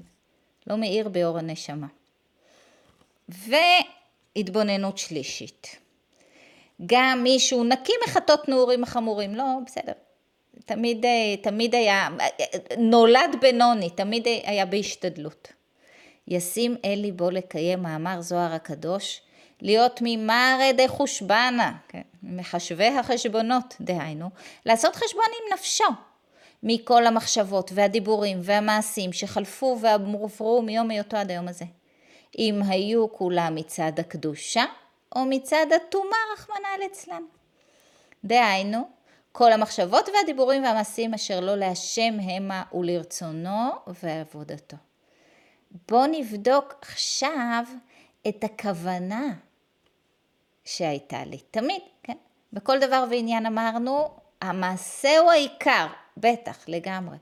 לא 0.68 0.78
מאיר 0.78 1.10
באור 1.10 1.38
הנשמה. 1.38 1.88
והתבוננות 3.30 4.98
שלישית. 4.98 5.76
גם 6.86 7.20
מישהו 7.24 7.64
נקי 7.64 7.94
מחטות 8.08 8.50
נעורים 8.50 8.84
החמורים, 8.84 9.36
לא, 9.36 9.46
בסדר. 9.66 9.94
תמיד, 10.66 11.06
תמיד 11.42 11.76
היה, 11.76 12.10
נולד 12.78 13.36
בנוני, 13.42 13.90
תמיד 13.90 14.28
היה 14.44 14.66
בהשתדלות. 14.66 15.48
ישים 16.28 16.76
אל 16.86 17.00
ליבו 17.02 17.32
לקיים 17.32 17.84
מאמר 17.84 18.22
זוהר 18.22 18.54
הקדוש, 18.54 19.22
להיות 19.62 20.00
ממרא 20.04 20.72
דחושבנה, 20.78 21.78
כן, 21.88 22.02
מחשבי 22.24 22.88
החשבונות, 22.88 23.76
דהיינו, 23.82 24.30
לעשות 24.66 24.96
חשבון 24.96 25.24
עם 25.26 25.54
נפשו, 25.54 25.84
מכל 26.64 27.08
המחשבות 27.08 27.72
והדיבורים 27.74 28.40
והמעשים 28.44 29.14
שחלפו 29.14 29.78
ועברו 29.82 30.62
מיום 30.62 30.90
היותו 30.90 31.18
עד 31.18 31.32
היום 31.32 31.48
הזה. 31.48 31.66
אם 32.38 32.62
היו 32.68 33.12
כולם 33.12 33.56
מצד 33.56 33.92
הקדושה, 33.98 34.64
או 35.16 35.26
מצד 35.26 35.66
הטומאה, 35.76 36.18
רחמנא 36.34 36.68
ליצלן. 36.80 37.24
דהיינו, 38.24 38.90
כל 39.32 39.52
המחשבות 39.52 40.10
והדיבורים 40.10 40.64
והמעשים 40.64 41.14
אשר 41.14 41.40
לא 41.40 41.56
להשם 41.56 42.18
המה 42.20 42.64
ולרצונו 42.74 43.72
ועבודתו. 44.04 44.78
בואו 45.90 46.06
נבדוק 46.06 46.76
עכשיו 46.82 47.64
את 48.28 48.44
הכוונה 48.44 49.34
שהייתה 50.66 51.26
לי. 51.26 51.38
תמיד, 51.52 51.82
כן? 52.04 52.18
בכל 52.54 52.80
דבר 52.80 53.06
ועניין 53.10 53.46
אמרנו, 53.46 54.10
המעשה 54.42 55.20
הוא 55.20 55.32
העיקר, 55.32 55.88
בטח, 56.18 56.58
לגמרי. 56.68 57.18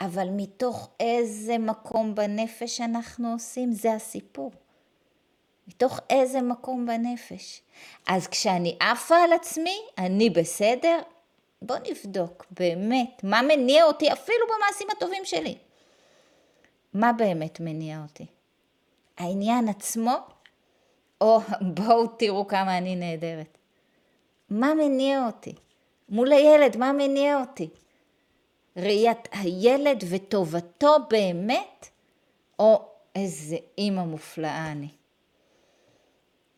אבל 0.00 0.28
מתוך 0.30 0.90
איזה 1.00 1.58
מקום 1.58 2.14
בנפש 2.14 2.80
אנחנו 2.80 3.32
עושים, 3.32 3.72
זה 3.72 3.92
הסיפור. 3.92 4.52
מתוך 5.68 6.00
איזה 6.10 6.42
מקום 6.42 6.86
בנפש. 6.86 7.62
אז 8.06 8.26
כשאני 8.26 8.76
עפה 8.80 9.16
על 9.16 9.32
עצמי, 9.32 9.78
אני 9.98 10.30
בסדר? 10.30 10.98
בוא 11.62 11.76
נבדוק 11.88 12.46
באמת 12.50 13.20
מה 13.24 13.42
מניע 13.42 13.84
אותי 13.84 14.12
אפילו 14.12 14.46
במעשים 14.46 14.88
הטובים 14.96 15.24
שלי. 15.24 15.58
מה 16.94 17.12
באמת 17.12 17.60
מניע 17.60 18.02
אותי? 18.02 18.26
העניין 19.18 19.68
עצמו, 19.68 20.16
או 21.20 21.40
בואו 21.74 22.06
תראו 22.06 22.46
כמה 22.46 22.78
אני 22.78 22.96
נהדרת. 22.96 23.58
מה 24.50 24.74
מניע 24.74 25.26
אותי? 25.26 25.54
מול 26.08 26.32
הילד, 26.32 26.76
מה 26.76 26.92
מניע 26.92 27.40
אותי? 27.40 27.68
ראיית 28.76 29.28
הילד 29.32 30.04
וטובתו 30.10 30.96
באמת, 31.10 31.88
או 32.58 32.88
איזה 33.14 33.56
אימא 33.78 34.04
מופלאה 34.04 34.72
אני. 34.72 34.88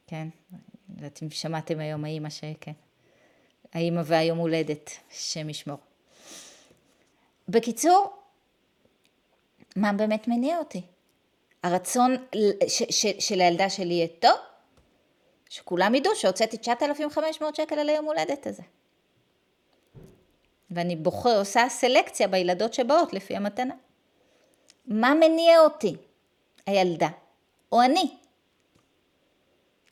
כן, 0.07 0.29
לא 0.53 0.57
יודעת 0.97 1.23
אם 1.23 1.31
שמעתם 1.31 1.79
היום 1.79 2.05
האימא 2.05 2.31
שכן. 2.31 2.73
האימא 3.73 4.03
והיום 4.05 4.39
הולדת, 4.39 4.91
השם 5.13 5.51
ישמור. 5.51 5.79
בקיצור, 7.49 8.13
מה 9.77 9.93
באמת 9.93 10.29
מניע 10.29 10.59
אותי? 10.59 10.83
הרצון 11.63 12.17
ש, 12.69 12.83
ש, 12.91 13.07
שלי 13.69 13.95
יהיה 13.95 14.07
טוב? 14.19 14.37
שכולם 15.49 15.95
ידעו 15.95 16.17
שהוצאתי 16.17 16.59
9,500 16.59 17.57
שקל 17.57 17.79
על 17.79 17.89
היום 17.89 18.05
הולדת 18.05 18.47
הזה. 18.47 18.63
ואני 20.71 20.97
בוחר, 20.97 21.39
עושה 21.39 21.69
סלקציה 21.69 22.29
בילדות 22.29 22.75
שבאות 22.75 23.13
לפי 23.13 23.37
המתנה. 23.37 23.75
מה 24.87 25.15
מניע 25.15 25.61
אותי? 25.61 25.97
הילדה 26.67 27.09
או 27.73 27.83
אני? 27.83 28.17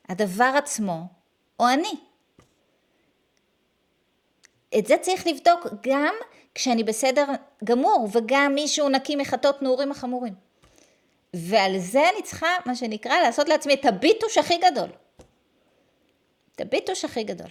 הדבר 0.09 0.53
עצמו 0.57 1.03
או 1.59 1.67
אני? 1.69 2.08
את 4.77 4.85
זה 4.85 4.97
צריך 5.01 5.27
לבדוק 5.27 5.67
גם 5.81 6.13
כשאני 6.55 6.83
בסדר 6.83 7.25
גמור 7.63 8.07
וגם 8.11 8.55
מישהו 8.55 8.89
נקי 8.89 9.15
מחטות 9.15 9.61
נעורים 9.61 9.91
החמורים. 9.91 10.33
ועל 11.33 11.77
זה 11.77 12.09
אני 12.13 12.23
צריכה, 12.23 12.47
מה 12.65 12.75
שנקרא, 12.75 13.19
לעשות 13.19 13.49
לעצמי 13.49 13.73
את 13.73 13.85
הביטוש 13.85 14.37
הכי 14.37 14.57
גדול. 14.57 14.89
את 16.55 16.61
הביטוש 16.61 17.05
הכי 17.05 17.23
גדול. 17.23 17.49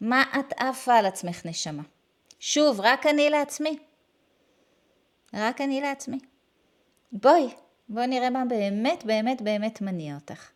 מה 0.00 0.24
את 0.40 0.52
עפה 0.56 0.94
על 0.94 1.06
עצמך, 1.06 1.46
נשמה? 1.46 1.82
שוב, 2.40 2.80
רק 2.80 3.06
אני 3.06 3.30
לעצמי. 3.30 3.78
רק 5.34 5.60
אני 5.60 5.80
לעצמי. 5.80 6.18
בואי, 7.12 7.48
בואי 7.88 8.06
נראה 8.06 8.30
מה 8.30 8.44
באמת 8.44 9.04
באמת 9.04 9.42
באמת 9.42 9.80
מניע 9.80 10.14
אותך. 10.14 10.50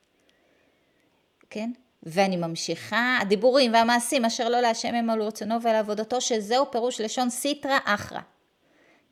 כן? 1.50 1.70
ואני 2.10 2.36
ממשיכה, 2.36 3.18
הדיבורים 3.20 3.72
והמעשים 3.72 4.24
אשר 4.24 4.48
לא 4.48 4.60
להשם 4.60 4.94
הם 4.94 5.10
על 5.10 5.22
רצונו 5.22 5.62
ועל 5.62 5.76
עבודתו, 5.76 6.20
שזהו 6.20 6.70
פירוש 6.70 7.00
לשון 7.00 7.30
סיטרא 7.30 7.78
אחרא. 7.84 8.20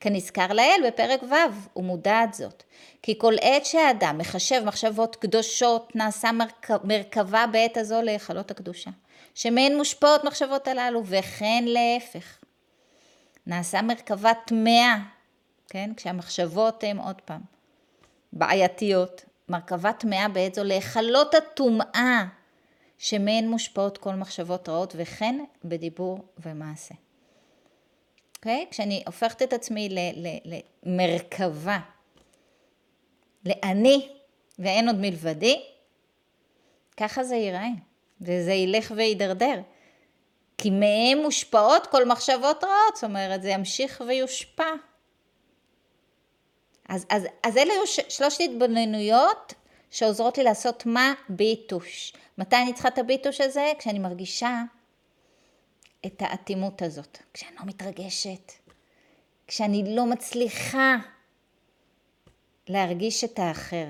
כנזכר 0.00 0.52
לאל 0.52 0.80
בפרק 0.86 1.22
ו', 1.22 1.34
הוא 1.72 1.84
מודעת 1.84 2.34
זאת. 2.34 2.62
כי 3.02 3.18
כל 3.18 3.34
עת 3.40 3.64
שהאדם 3.66 4.18
מחשב 4.18 4.62
מחשבות 4.64 5.16
קדושות, 5.16 5.96
נעשה 5.96 6.30
מרכבה 6.84 7.44
בעת 7.52 7.76
הזו 7.76 8.02
להיכלות 8.02 8.50
הקדושה. 8.50 8.90
שמהן 9.34 9.76
מושפעות 9.76 10.24
מחשבות 10.24 10.68
הללו, 10.68 11.02
וכן 11.06 11.64
להפך. 11.66 12.38
נעשה 13.46 13.82
מרכבה 13.82 14.32
טמאה, 14.46 14.96
כן? 15.68 15.90
כשהמחשבות 15.96 16.84
הן 16.84 16.98
עוד 16.98 17.20
פעם 17.24 17.40
בעייתיות. 18.32 19.24
מרכבה 19.48 19.92
טמאה 19.92 20.28
בעת 20.28 20.54
זו 20.54 20.64
להיכלות 20.64 21.34
הטומאה, 21.34 22.24
שמהן 22.98 23.48
מושפעות 23.48 23.98
כל 23.98 24.14
מחשבות 24.14 24.68
רעות, 24.68 24.94
וכן 24.96 25.44
בדיבור 25.64 26.24
ומעשה. 26.38 26.94
אוקיי? 28.36 28.66
Okay? 28.68 28.70
כשאני 28.70 29.02
הופכת 29.06 29.42
את 29.42 29.52
עצמי 29.52 29.88
למרכבה, 30.84 31.78
לאני, 33.44 34.08
ואין 34.58 34.88
עוד 34.88 34.96
מלבדי, 34.96 35.62
ככה 36.96 37.24
זה 37.24 37.34
ייראה, 37.34 37.68
וזה 38.20 38.52
ילך 38.52 38.92
וידרדר. 38.96 39.60
כי 40.58 40.70
מהם 40.70 41.18
מושפעות 41.22 41.86
כל 41.86 42.04
מחשבות 42.04 42.64
רעות, 42.64 42.94
זאת 42.94 43.04
אומרת, 43.04 43.42
זה 43.42 43.48
ימשיך 43.48 44.02
ויושפע. 44.06 44.70
אז, 46.88 47.06
אז, 47.10 47.26
אז 47.42 47.56
אלה 47.56 47.72
היו 47.72 47.86
שלושת 48.08 48.40
התבוננויות 48.40 49.54
שעוזרות 49.90 50.38
לי 50.38 50.44
לעשות 50.44 50.86
מה? 50.86 51.14
ביטוש. 51.28 52.12
מתי 52.38 52.56
אני 52.56 52.72
צריכה 52.72 52.88
את 52.88 52.98
הביטוש 52.98 53.40
הזה? 53.40 53.72
כשאני 53.78 53.98
מרגישה 53.98 54.62
את 56.06 56.22
האטימות 56.22 56.82
הזאת, 56.82 57.18
כשאני 57.34 57.56
לא 57.56 57.66
מתרגשת, 57.66 58.52
כשאני 59.46 59.96
לא 59.96 60.06
מצליחה 60.06 60.96
להרגיש 62.68 63.24
את 63.24 63.38
האחר, 63.38 63.86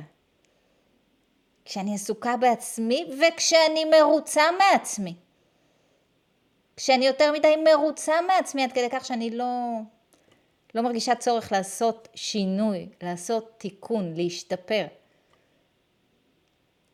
כשאני 1.65 1.95
עסוקה 1.95 2.37
בעצמי 2.37 3.11
וכשאני 3.21 3.85
מרוצה 3.85 4.43
מעצמי. 4.59 5.15
כשאני 6.77 7.07
יותר 7.07 7.33
מדי 7.33 7.55
מרוצה 7.57 8.15
מעצמי 8.27 8.65
עד 8.65 8.73
כדי 8.73 8.89
כך 8.91 9.05
שאני 9.05 9.31
לא, 9.31 9.79
לא 10.75 10.83
מרגישה 10.83 11.15
צורך 11.15 11.53
לעשות 11.53 12.09
שינוי, 12.15 12.89
לעשות 13.03 13.55
תיקון, 13.59 14.15
להשתפר. 14.15 14.87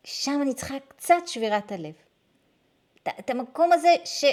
שם 0.03 0.39
אני 0.41 0.53
צריכה 0.53 0.75
קצת 0.87 1.27
שבירת 1.27 1.71
הלב. 1.71 1.93
את, 3.19 3.29
המקום 3.29 3.71
הזה 3.71 3.95
ש, 4.05 4.25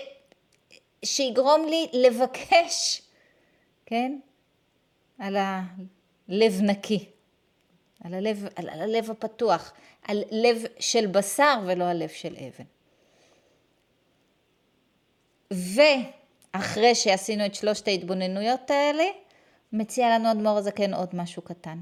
שיגרום 1.05 1.67
לי 1.67 1.89
לבקש, 1.93 3.03
כן? 3.87 4.19
על 5.19 5.37
הלב 5.37 6.61
נקי, 6.63 7.05
על 8.05 8.15
הלב, 8.15 8.47
על, 8.57 8.69
על 8.69 8.81
הלב 8.81 9.11
הפתוח, 9.11 9.73
על 10.03 10.23
לב 10.31 10.65
של 10.79 11.07
בשר 11.07 11.61
ולא 11.67 11.85
הלב 11.85 12.09
של 12.09 12.37
אבן. 12.37 12.65
ואחרי 16.55 16.95
שעשינו 16.95 17.47
את 17.47 17.55
שלושת 17.55 17.89
ההתבוננויות 17.89 18.71
האלה, 18.71 19.05
מציע 19.73 20.19
לנו 20.19 20.31
אדמו"ר 20.31 20.59
הזקן 20.59 20.95
עוד 20.95 21.09
משהו 21.13 21.43
קטן. 21.43 21.79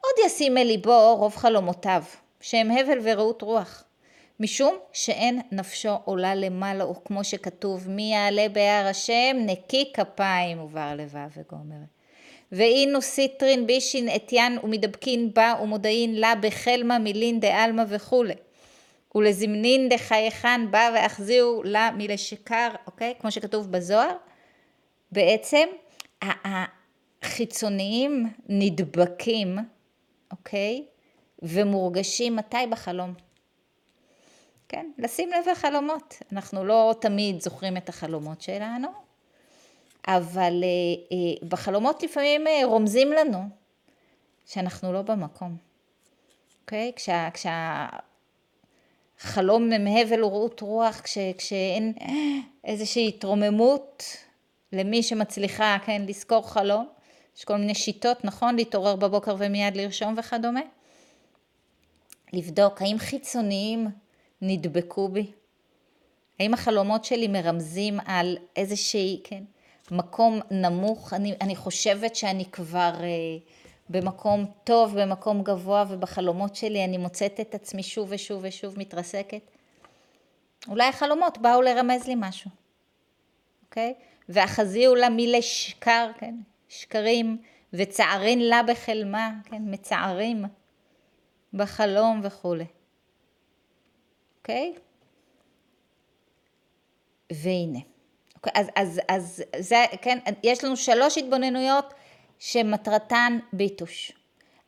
עוד 0.00 0.12
ישים 0.26 0.58
אל 0.58 0.66
ליבו 0.66 1.16
רוב 1.16 1.36
חלומותיו, 1.36 2.02
שהם 2.44 2.70
הבל 2.70 2.98
ורעות 3.02 3.42
רוח. 3.42 3.84
משום 4.40 4.74
שאין 4.92 5.40
נפשו 5.52 5.96
עולה 6.04 6.34
למעלה, 6.34 6.86
וכמו 6.86 7.24
שכתוב, 7.24 7.88
מי 7.88 8.12
יעלה 8.12 8.48
בהר 8.48 8.86
השם, 8.86 9.36
נקי 9.46 9.92
כפיים 9.94 10.60
ובר 10.60 10.94
לבב 10.96 11.28
וגומר. 11.36 11.76
ואינו 12.52 13.02
סיטרין 13.02 13.66
בישין 13.66 14.08
אתיין 14.16 14.58
ומדבקין 14.62 15.34
בה 15.34 15.54
ומודעין 15.62 16.14
לה 16.14 16.34
בחלמה 16.40 16.98
מילין 16.98 17.40
דעלמא 17.40 17.84
וכולי. 17.88 18.34
ולזמנין 19.14 19.88
דחייכן 19.88 20.70
בה 20.70 20.90
ואחזיהו 20.94 21.62
לה 21.62 21.90
מלשכר, 21.96 22.68
אוקיי? 22.86 23.14
כמו 23.20 23.30
שכתוב 23.30 23.72
בזוהר. 23.72 24.16
בעצם 25.12 25.68
החיצוניים 27.22 28.26
נדבקים, 28.48 29.58
אוקיי? 30.30 30.84
ומורגשים 31.44 32.36
מתי 32.36 32.66
בחלום. 32.70 33.14
כן, 34.68 34.90
לשים 34.98 35.30
לב 35.30 35.48
לחלומות. 35.52 36.22
אנחנו 36.32 36.64
לא 36.64 36.94
תמיד 37.00 37.40
זוכרים 37.40 37.76
את 37.76 37.88
החלומות 37.88 38.42
שלנו, 38.42 38.88
אבל 40.08 40.64
אה, 40.64 40.68
אה, 41.12 41.48
בחלומות 41.48 42.02
לפעמים 42.02 42.46
אה, 42.46 42.60
רומזים 42.64 43.12
לנו 43.12 43.38
שאנחנו 44.46 44.92
לא 44.92 45.02
במקום. 45.02 45.56
אוקיי? 46.62 46.92
כשה, 46.96 47.28
כשה, 47.34 47.86
חלום 49.18 49.68
מהבל 49.68 50.24
ורעות 50.24 50.60
רוח, 50.60 51.00
כש, 51.00 51.18
כשאין 51.38 51.92
איזושהי 52.64 53.08
התרוממות 53.08 54.04
למי 54.72 55.02
שמצליחה, 55.02 55.76
כן, 55.86 56.02
לזכור 56.08 56.50
חלום. 56.50 56.88
יש 57.36 57.44
כל 57.44 57.56
מיני 57.56 57.74
שיטות, 57.74 58.24
נכון? 58.24 58.56
להתעורר 58.56 58.96
בבוקר 58.96 59.36
ומיד 59.38 59.76
לרשום 59.76 60.14
וכדומה. 60.18 60.60
לבדוק 62.34 62.82
האם 62.82 62.96
חיצוניים 62.98 63.88
נדבקו 64.42 65.08
בי. 65.08 65.32
האם 66.40 66.54
החלומות 66.54 67.04
שלי 67.04 67.28
מרמזים 67.28 68.00
על 68.06 68.36
איזושהי, 68.56 69.20
כן, 69.24 69.44
מקום 69.90 70.40
נמוך? 70.50 71.12
אני, 71.12 71.34
אני 71.40 71.56
חושבת 71.56 72.16
שאני 72.16 72.44
כבר 72.44 72.92
אה, 73.00 73.08
במקום 73.88 74.46
טוב, 74.64 75.00
במקום 75.00 75.42
גבוה, 75.42 75.84
ובחלומות 75.88 76.56
שלי 76.56 76.84
אני 76.84 76.98
מוצאת 76.98 77.40
את 77.40 77.54
עצמי 77.54 77.82
שוב 77.82 78.08
ושוב 78.10 78.40
ושוב 78.42 78.78
מתרסקת. 78.78 79.50
אולי 80.68 80.84
החלומות 80.84 81.38
באו 81.38 81.62
לרמז 81.62 82.06
לי 82.06 82.14
משהו, 82.16 82.50
אוקיי? 83.64 83.94
ואחזיהו 84.28 84.94
מילי 85.10 85.42
שקר, 85.42 86.10
כן? 86.18 86.34
שקרים, 86.68 87.36
וצערין 87.72 88.40
לה 88.40 88.62
בחלמה, 88.62 89.30
כן? 89.44 89.62
מצערים 89.66 90.44
בחלום 91.54 92.20
וכולי. 92.22 92.64
אוקיי? 94.38 94.74
והנה. 97.32 97.78
אוקיי, 98.36 98.52
אז, 98.54 98.66
אז, 98.76 99.00
אז 99.08 99.42
זה, 99.58 99.84
כן, 100.02 100.18
יש 100.42 100.64
לנו 100.64 100.76
שלוש 100.76 101.18
התבוננויות 101.18 101.94
שמטרתן 102.38 103.38
ביטוש. 103.52 104.12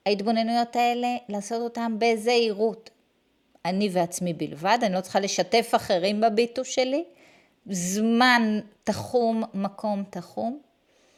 ההתבוננויות 0.06 0.76
האלה, 0.76 1.16
לעשות 1.28 1.62
אותן 1.62 1.96
בזהירות. 1.98 2.90
אני 3.64 3.88
ועצמי 3.92 4.32
בלבד, 4.32 4.78
אני 4.82 4.94
לא 4.94 5.00
צריכה 5.00 5.20
לשתף 5.20 5.72
אחרים 5.76 6.20
בביטוש 6.20 6.74
שלי. 6.74 7.04
זמן 7.70 8.60
תחום, 8.84 9.44
מקום 9.54 10.04
תחום. 10.10 10.60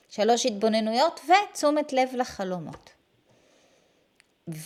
שלוש 0.08 0.46
התבוננויות 0.46 1.20
ותשומת 1.24 1.92
לב 1.92 2.08
לחלומות. 2.14 2.90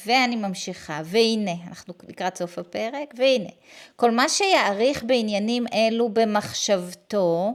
ואני 0.06 0.36
ממשיכה, 0.36 1.00
והנה, 1.04 1.52
אנחנו 1.68 1.94
לקראת 2.08 2.36
סוף 2.36 2.58
הפרק, 2.58 3.14
והנה, 3.16 3.50
כל 3.96 4.10
מה 4.10 4.28
שיעריך 4.28 5.04
בעניינים 5.04 5.64
אלו 5.72 6.08
במחשבתו 6.08 7.54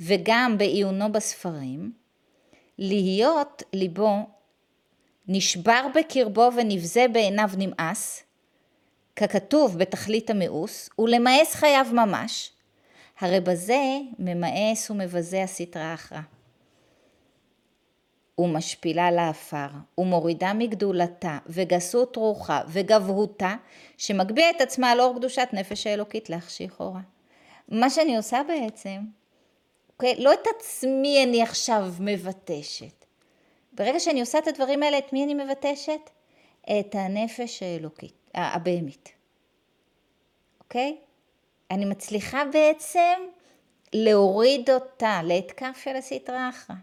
וגם 0.00 0.58
בעיונו 0.58 1.12
בספרים, 1.12 1.92
להיות 2.78 3.62
ליבו 3.72 4.16
נשבר 5.28 5.86
בקרבו 5.94 6.50
ונבזה 6.56 7.06
בעיניו 7.12 7.50
נמאס, 7.58 8.22
ככתוב 9.16 9.78
בתכלית 9.78 10.30
המאוס, 10.30 10.90
ולמאס 10.98 11.54
חייו 11.54 11.86
ממש, 11.92 12.50
הרי 13.20 13.40
בזה 13.40 13.82
ממאס 14.18 14.90
ומבזה 14.90 15.42
הסטרה 15.42 15.94
אחרא. 15.94 16.20
ומשפילה 18.38 19.10
לעפר, 19.10 19.66
ומורידה 19.98 20.52
מגדולתה, 20.52 21.38
וגסות 21.46 22.16
רוחה, 22.16 22.60
וגבהותה, 22.68 23.54
שמגביה 23.98 24.50
את 24.50 24.60
עצמה 24.60 24.90
על 24.90 25.00
אור 25.00 25.16
קדושת 25.16 25.48
נפש 25.52 25.86
האלוקית 25.86 26.30
להחשיך 26.30 26.80
אורה. 26.80 27.00
מה 27.68 27.90
שאני 27.90 28.16
עושה 28.16 28.40
בעצם, 28.48 29.00
אוקיי? 29.92 30.14
לא 30.18 30.32
את 30.32 30.46
עצמי 30.56 31.24
אני 31.24 31.42
עכשיו 31.42 31.92
מבטשת. 32.00 33.04
ברגע 33.72 34.00
שאני 34.00 34.20
עושה 34.20 34.38
את 34.38 34.48
הדברים 34.48 34.82
האלה, 34.82 34.98
את 34.98 35.12
מי 35.12 35.24
אני 35.24 35.34
מבטשת? 35.34 36.10
את 36.62 36.94
הנפש 36.94 37.62
האלוקית, 37.62 38.30
הבהמית. 38.34 39.12
אוקיי? 40.60 40.96
אני 41.70 41.84
מצליחה 41.84 42.42
בעצם 42.52 43.20
להוריד 43.92 44.70
אותה 44.70 45.20
לאתקף 45.24 45.80
של 45.84 45.96
הסטרה 45.96 46.48
אחרא. 46.48 46.74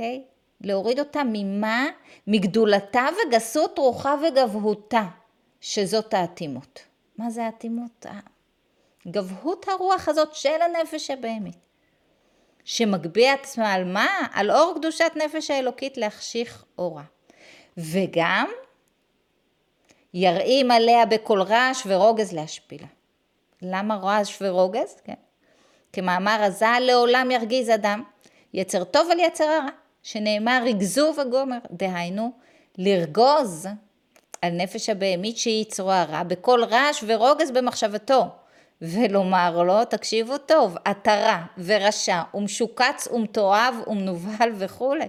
אוקיי? 0.00 0.22
להוריד 0.60 0.98
אותה 0.98 1.22
ממה? 1.32 1.86
מגדולתה 2.26 3.06
וגסות 3.26 3.78
רוחה 3.78 4.14
וגבהותה, 4.22 5.02
שזאת 5.60 6.14
האטימות. 6.14 6.82
מה 7.18 7.30
זה 7.30 7.44
האטימות? 7.44 8.06
גבהות 9.08 9.68
הרוח 9.68 10.08
הזאת 10.08 10.34
של 10.34 10.62
הנפש 10.62 11.10
הבהמית, 11.10 11.56
שמגביה 12.64 13.32
עצמה 13.32 13.72
על 13.72 13.84
מה? 13.84 14.08
על 14.32 14.50
אור 14.50 14.74
קדושת 14.76 15.12
נפש 15.16 15.50
האלוקית 15.50 15.96
להחשיך 15.96 16.64
אורה. 16.78 17.04
וגם 17.76 18.48
ירעים 20.14 20.70
עליה 20.70 21.06
בכל 21.06 21.42
רעש 21.42 21.82
ורוגז 21.86 22.32
להשפילה. 22.32 22.88
למה 23.62 23.96
רעש 23.96 24.38
ורוגז? 24.42 25.00
כן. 25.04 25.14
כמאמר 25.92 26.42
הז"ל, 26.42 26.78
לעולם 26.80 27.30
ירגיז 27.30 27.70
אדם, 27.70 28.02
יצר 28.54 28.84
טוב 28.84 29.10
על 29.10 29.18
יצר 29.18 29.44
הרע. 29.44 29.79
שנאמר 30.02 30.60
ריגזו 30.64 31.14
וגומר, 31.16 31.58
דהיינו 31.70 32.32
לרגוז 32.78 33.68
על 34.42 34.52
נפש 34.52 34.88
הבהמית 34.88 35.36
שהיא 35.36 35.62
יצרו 35.62 35.92
הרע 35.92 36.22
בכל 36.22 36.64
רעש 36.64 37.04
ורוגז 37.06 37.50
במחשבתו, 37.50 38.26
ולומר 38.82 39.62
לו, 39.62 39.84
תקשיבו 39.84 40.38
טוב, 40.38 40.76
אתה 40.90 41.14
רע 41.14 41.38
ורשע 41.58 42.22
ומשוקץ 42.34 43.08
ומתועב 43.12 43.74
ומנוול 43.86 44.52
וכולי. 44.58 45.08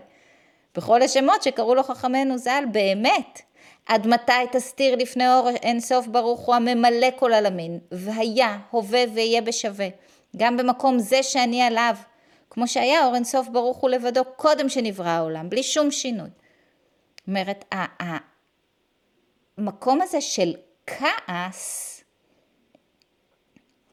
בכל 0.76 1.02
השמות 1.02 1.44
שקראו 1.44 1.76
לו 1.76 1.84
חכמינו 1.84 2.38
ז"ל, 2.38 2.64
באמת. 2.72 3.42
עד 3.86 4.08
מתי 4.08 4.32
תסתיר 4.52 4.96
לפני 4.96 5.34
אור 5.34 5.50
אין 5.50 5.80
סוף 5.80 6.08
ברוך 6.08 6.40
הוא 6.40 6.56
הממלא 6.56 7.08
כל 7.16 7.34
עלמין, 7.34 7.80
והיה, 7.92 8.58
הווה 8.70 9.04
ויהיה 9.14 9.42
בשווה, 9.42 9.88
גם 10.38 10.58
במקום 10.58 11.00
זה 11.00 11.24
שאני 11.24 11.62
עליו, 11.62 11.96
כמו 12.54 12.68
שהיה 12.68 13.06
אור 13.06 13.16
אינסוף 13.16 13.48
ברוך 13.48 13.78
הוא 13.78 13.90
לבדו 13.90 14.22
קודם 14.36 14.70
שנברא 14.70 15.10
העולם, 15.10 15.50
בלי 15.50 15.64
שום 15.64 15.92
שינוי. 15.92 16.30
זאת 16.30 17.28
אומרת, 17.28 17.76
המקום 19.58 20.02
הזה 20.02 20.22
של 20.22 20.56
כעס, 20.88 22.04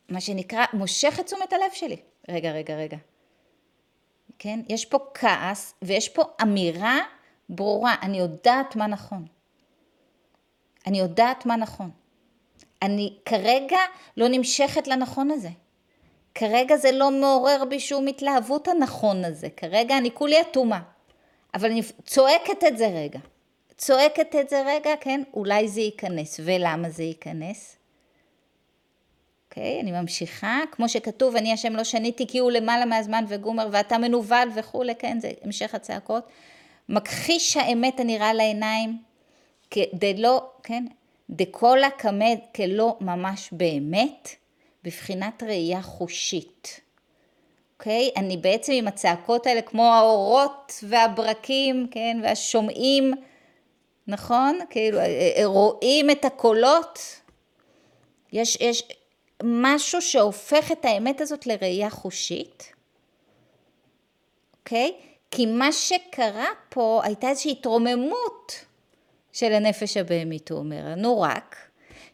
מה 0.08 0.20
שנקרא, 0.20 0.64
מושך 0.72 1.20
את 1.20 1.26
תשומת 1.26 1.52
הלב 1.52 1.72
שלי. 1.72 1.96
רגע, 2.28 2.52
רגע, 2.52 2.76
רגע. 2.76 2.96
כן? 4.38 4.60
יש 4.68 4.84
פה 4.84 4.98
כעס 5.14 5.74
ויש 5.82 6.08
פה 6.08 6.22
אמירה 6.42 6.98
ברורה, 7.48 7.94
אני 8.02 8.18
יודעת 8.18 8.76
מה 8.76 8.86
נכון. 8.86 9.26
אני 10.86 10.98
יודעת 10.98 11.46
מה 11.46 11.56
נכון. 11.56 11.90
אני 12.82 13.18
כרגע 13.24 13.78
לא 14.16 14.28
נמשכת 14.28 14.88
לנכון 14.88 15.30
הזה. 15.30 15.48
כרגע 16.38 16.76
זה 16.76 16.92
לא 16.92 17.10
מעורר 17.10 17.64
בי 17.68 17.80
שום 17.80 18.06
התלהבות 18.06 18.68
הנכון 18.68 19.24
הזה, 19.24 19.48
כרגע 19.56 19.98
אני 19.98 20.10
כולי 20.10 20.40
אטומה. 20.40 20.80
אבל 21.54 21.70
אני 21.70 21.82
צועקת 22.06 22.64
את 22.68 22.78
זה 22.78 22.86
רגע. 22.86 23.18
צועקת 23.76 24.34
את 24.40 24.48
זה 24.48 24.62
רגע, 24.66 24.90
כן, 25.00 25.22
אולי 25.34 25.68
זה 25.68 25.80
ייכנס. 25.80 26.40
ולמה 26.44 26.90
זה 26.90 27.02
ייכנס? 27.02 27.76
אוקיי, 29.48 29.76
okay, 29.78 29.82
אני 29.82 29.92
ממשיכה, 29.92 30.60
כמו 30.72 30.88
שכתוב, 30.88 31.36
אני 31.36 31.52
השם 31.52 31.76
לא 31.76 31.84
שניתי 31.84 32.26
כי 32.26 32.38
הוא 32.38 32.50
למעלה 32.50 32.84
מהזמן 32.84 33.24
וגומר 33.28 33.68
ואתה 33.72 33.98
מנוול 33.98 34.48
וכולי, 34.54 34.94
כן, 34.94 35.20
זה 35.20 35.30
המשך 35.44 35.74
הצעקות. 35.74 36.28
מכחיש 36.88 37.56
האמת 37.56 38.00
הנראה 38.00 38.32
לעיניים, 38.32 38.98
כדלא, 39.70 40.42
כן, 40.62 40.84
דקולה 41.30 41.90
קמא 41.90 42.34
כלא 42.54 42.96
ממש 43.00 43.48
באמת, 43.52 44.28
בבחינת 44.84 45.42
ראייה 45.42 45.82
חושית. 45.82 46.80
אוקיי? 47.78 48.10
אני 48.16 48.36
בעצם 48.36 48.72
עם 48.72 48.88
הצעקות 48.88 49.46
האלה 49.46 49.62
כמו 49.62 49.84
האורות 49.84 50.72
והברקים, 50.82 51.88
כן? 51.90 52.20
והשומעים, 52.22 53.14
נכון? 54.06 54.58
כאילו, 54.70 54.98
אה, 54.98 55.32
אה, 55.36 55.46
רואים 55.46 56.10
את 56.10 56.24
הקולות. 56.24 56.98
יש, 58.32 58.58
יש 58.60 58.82
משהו 59.42 60.02
שהופך 60.02 60.72
את 60.72 60.84
האמת 60.84 61.20
הזאת 61.20 61.46
לראייה 61.46 61.90
חושית, 61.90 62.72
אוקיי? 64.58 64.92
כי 65.30 65.46
מה 65.46 65.72
שקרה 65.72 66.46
פה 66.68 67.00
הייתה 67.04 67.28
איזושהי 67.28 67.52
התרוממות 67.52 68.64
של 69.32 69.52
הנפש 69.52 69.96
הבהמית, 69.96 70.50
הוא 70.50 70.58
אומר. 70.58 70.94
נו 70.94 71.20
רק, 71.20 71.56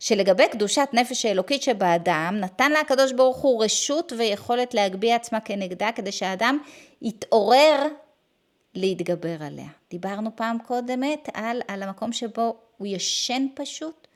שלגבי 0.04 0.48
קדושת 0.48 0.88
נפש 0.92 1.24
האלוקית 1.24 1.62
שבאדם, 1.62 2.36
נתן 2.40 2.72
לה 2.72 2.80
הקדוש 2.80 3.12
ברוך 3.12 3.36
הוא 3.36 3.64
רשות 3.64 4.12
ויכולת 4.18 4.74
להגביה 4.74 5.16
עצמה 5.16 5.40
כנגדה, 5.40 5.92
כדי 5.94 6.12
שהאדם 6.12 6.58
יתעורר 7.02 7.86
להתגבר 8.74 9.42
עליה. 9.42 9.68
דיברנו 9.90 10.36
פעם 10.36 10.58
קודמת 10.66 11.28
על, 11.34 11.60
על 11.68 11.82
המקום 11.82 12.12
שבו 12.12 12.56
הוא 12.76 12.86
ישן 12.86 13.46
פשוט, 13.54 14.06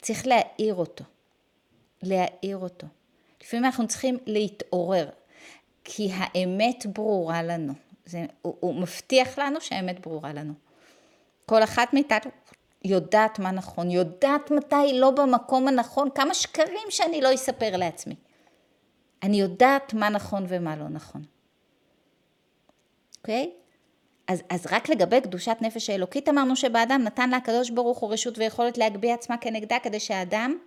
צריך 0.00 0.26
להעיר 0.26 0.74
אותו. 0.74 1.04
להעיר 2.02 2.56
אותו. 2.56 2.86
לפעמים 3.42 3.64
אנחנו 3.64 3.88
צריכים 3.88 4.18
להתעורר, 4.26 5.08
כי 5.84 6.10
האמת 6.12 6.86
ברורה 6.86 7.42
לנו. 7.42 7.72
זה, 8.04 8.24
הוא, 8.42 8.56
הוא 8.60 8.74
מבטיח 8.74 9.38
לנו 9.38 9.60
שהאמת 9.60 10.00
ברורה 10.00 10.32
לנו. 10.32 10.52
כל 11.46 11.62
אחת 11.62 11.94
מאיתנו 11.94 12.30
יודעת 12.84 13.38
מה 13.38 13.50
נכון, 13.50 13.90
יודעת 13.90 14.50
מתי 14.50 14.92
לא 14.94 15.10
במקום 15.10 15.68
הנכון, 15.68 16.08
כמה 16.14 16.34
שקרים 16.34 16.90
שאני 16.90 17.20
לא 17.20 17.34
אספר 17.34 17.76
לעצמי. 17.76 18.14
אני 19.22 19.40
יודעת 19.40 19.94
מה 19.94 20.08
נכון 20.08 20.44
ומה 20.48 20.76
לא 20.76 20.88
נכון. 20.88 21.22
אוקיי? 23.18 23.50
Okay? 23.52 23.62
אז, 24.28 24.42
אז 24.50 24.66
רק 24.70 24.88
לגבי 24.88 25.20
קדושת 25.20 25.56
נפש 25.60 25.90
האלוקית 25.90 26.28
אמרנו 26.28 26.56
שבאדם 26.56 27.02
נתן 27.04 27.30
לה 27.30 27.36
הקדוש 27.36 27.70
ברוך 27.70 27.98
הוא 27.98 28.12
רשות 28.12 28.38
ויכולת 28.38 28.78
להגביה 28.78 29.14
עצמה 29.14 29.36
כנגדה 29.36 29.76
כדי 29.82 30.00
שהאדם 30.00 30.58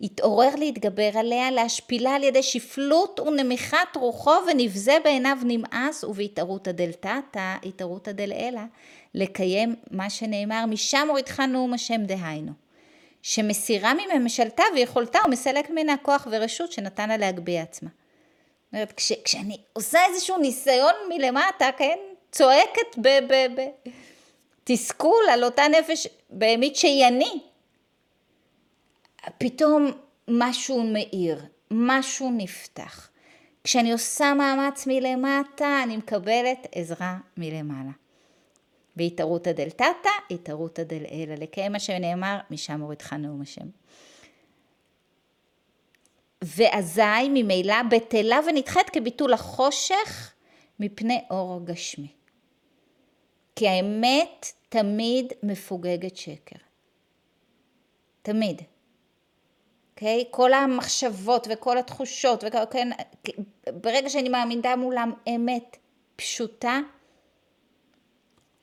יתעורר 0.00 0.54
להתגבר 0.58 1.10
עליה, 1.14 1.50
להשפילה 1.50 2.14
על 2.14 2.24
ידי 2.24 2.42
שפלות 2.42 3.20
ונמיכת 3.20 3.96
רוחו 3.96 4.34
ונבזה 4.46 4.96
בעיניו 5.04 5.38
נמאס 5.44 6.04
ובהתערותא 6.04 6.72
דלתתא, 6.72 7.54
התערותא 7.64 8.12
דלעילא, 8.12 8.60
לקיים 9.14 9.76
מה 9.90 10.10
שנאמר 10.10 10.66
משם 10.66 11.06
הורידך 11.08 11.40
נאום 11.40 11.74
השם 11.74 12.04
דהיינו. 12.04 12.52
שמסירה 13.22 13.92
מממשלתה 13.94 14.62
ויכולתה 14.74 15.18
ומסלק 15.26 15.70
ממנה 15.70 15.94
כוח 16.02 16.26
ורשות 16.30 16.72
שנתן 16.72 17.08
לה 17.08 17.16
להגביה 17.16 17.62
עצמה. 17.62 17.88
זאת 17.88 18.74
אומרת, 18.74 18.92
כש, 18.92 19.12
כשאני 19.24 19.56
עושה 19.72 19.98
איזשהו 20.06 20.38
ניסיון 20.38 20.94
מלמטה, 21.08 21.70
כן, 21.76 21.98
צועקת 22.32 22.96
בתסכול 24.64 25.24
על 25.32 25.44
אותה 25.44 25.62
נפש 25.68 26.06
בהמית 26.30 26.76
שהיא 26.76 27.06
אני, 27.06 27.40
פתאום 29.42 29.90
משהו 30.28 30.82
מאיר, 30.82 31.44
משהו 31.70 32.30
נפתח. 32.36 33.10
כשאני 33.64 33.92
עושה 33.92 34.34
מאמץ 34.34 34.86
מלמטה, 34.86 35.82
אני 35.82 35.96
מקבלת 35.96 36.66
עזרה 36.72 37.18
מלמעלה. 37.36 37.90
והתערותא 38.96 39.52
דלתתא, 39.52 40.10
התערותא 40.30 40.82
דלעילא, 40.82 41.34
לקיים 41.34 41.72
מה 41.72 41.78
שנאמר, 41.78 42.38
משם 42.50 42.80
הורידך 42.80 43.12
נאום 43.12 43.40
השם. 43.40 43.66
ואזי 46.42 47.28
ממילא 47.28 47.82
בטלה 47.90 48.40
ונדחית 48.48 48.90
כביטול 48.90 49.32
החושך 49.32 50.32
מפני 50.80 51.20
אור 51.30 51.60
גשמי. 51.64 52.12
כי 53.56 53.68
האמת 53.68 54.46
תמיד 54.68 55.32
מפוגגת 55.42 56.16
שקר. 56.16 56.56
תמיד. 58.22 58.62
אוקיי? 60.02 60.24
כל 60.30 60.52
המחשבות 60.52 61.46
וכל 61.50 61.78
התחושות, 61.78 62.44
וכן, 62.46 62.88
כן, 63.24 63.42
ברגע 63.66 64.08
שאני 64.08 64.28
מאמינה 64.28 64.76
מולם 64.76 65.12
אמת 65.28 65.76
פשוטה, 66.16 66.80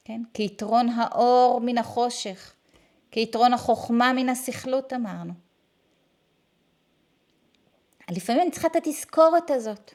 כן? 0.06 0.22
כיתרון 0.34 0.90
האור 0.90 1.62
מן 1.62 1.78
החושך, 1.78 2.54
כיתרון 3.12 3.54
החוכמה 3.54 4.14
מן 4.14 4.30
הסכלות 4.30 4.94
אמרנו. 4.94 5.34
לפעמים 8.12 8.42
אני 8.42 8.52
צריכה 8.52 8.68
את 8.68 8.76
התזכורת 8.76 9.52
הזאת. 9.52 9.94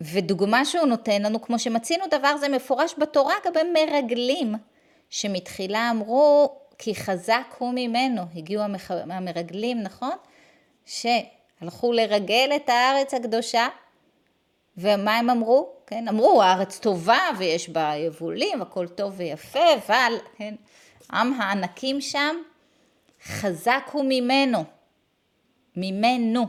ודוגמה 0.00 0.64
שהוא 0.64 0.86
נותן 0.86 1.22
לנו, 1.22 1.42
כמו 1.42 1.58
שמצינו 1.58 2.04
דבר 2.10 2.36
זה 2.36 2.48
מפורש 2.48 2.94
בתורה 2.98 3.34
לגבי 3.44 3.60
מרגלים, 3.74 4.54
שמתחילה 5.10 5.90
אמרו 5.90 6.59
כי 6.82 6.94
חזק 6.94 7.54
הוא 7.58 7.72
ממנו, 7.74 8.22
הגיעו 8.34 8.62
המח... 8.62 8.90
המרגלים, 8.90 9.82
נכון? 9.82 10.16
שהלכו 10.86 11.92
לרגל 11.92 12.50
את 12.56 12.68
הארץ 12.68 13.14
הקדושה, 13.14 13.68
ומה 14.76 15.18
הם 15.18 15.30
אמרו? 15.30 15.72
כן, 15.86 16.08
אמרו, 16.08 16.42
הארץ 16.42 16.78
טובה 16.78 17.18
ויש 17.38 17.68
בה 17.68 17.92
יבולים, 17.96 18.62
הכל 18.62 18.88
טוב 18.88 19.14
ויפה, 19.16 19.74
אבל, 19.74 20.12
כן, 20.36 20.54
עם 21.12 21.32
הענקים 21.32 22.00
שם, 22.00 22.36
חזק 23.24 23.88
הוא 23.92 24.04
ממנו, 24.08 24.64
ממנו. 25.76 26.46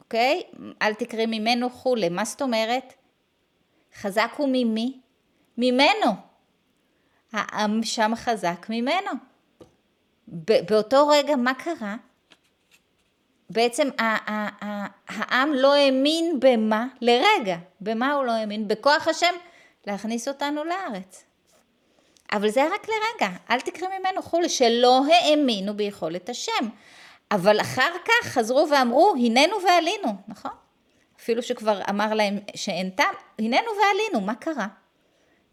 אוקיי? 0.00 0.42
אל 0.82 0.94
תקראי 0.94 1.26
ממנו 1.26 1.70
כולי. 1.70 2.08
מה 2.08 2.24
זאת 2.24 2.42
אומרת? 2.42 2.94
חזק 3.94 4.30
הוא 4.36 4.48
ממי? 4.52 5.00
ממנו. 5.58 6.25
העם 7.36 7.80
שם 7.82 8.12
חזק 8.16 8.66
ממנו. 8.68 9.10
באותו 10.68 11.08
רגע, 11.08 11.36
מה 11.36 11.54
קרה? 11.54 11.96
בעצם 13.50 13.88
העם 15.08 15.52
לא 15.52 15.74
האמין 15.74 16.40
במה? 16.40 16.86
לרגע. 17.00 17.56
במה 17.80 18.12
הוא 18.12 18.24
לא 18.24 18.32
האמין? 18.32 18.68
בכוח 18.68 19.08
השם 19.08 19.34
להכניס 19.86 20.28
אותנו 20.28 20.64
לארץ. 20.64 21.24
אבל 22.32 22.48
זה 22.48 22.64
רק 22.74 22.86
לרגע, 22.88 23.36
אל 23.50 23.60
תקראי 23.60 23.98
ממנו 23.98 24.22
כולי, 24.22 24.48
שלא 24.48 25.02
האמינו 25.06 25.74
ביכולת 25.76 26.28
השם. 26.28 26.68
אבל 27.30 27.60
אחר 27.60 27.92
כך 28.04 28.26
חזרו 28.26 28.66
ואמרו, 28.70 29.14
הננו 29.18 29.56
ועלינו, 29.64 30.16
נכון? 30.28 30.50
אפילו 31.20 31.42
שכבר 31.42 31.80
אמר 31.90 32.14
להם 32.14 32.38
שאין 32.54 32.90
טעם, 32.90 33.14
הננו 33.38 33.68
ועלינו, 33.80 34.26
מה 34.26 34.34
קרה? 34.34 34.66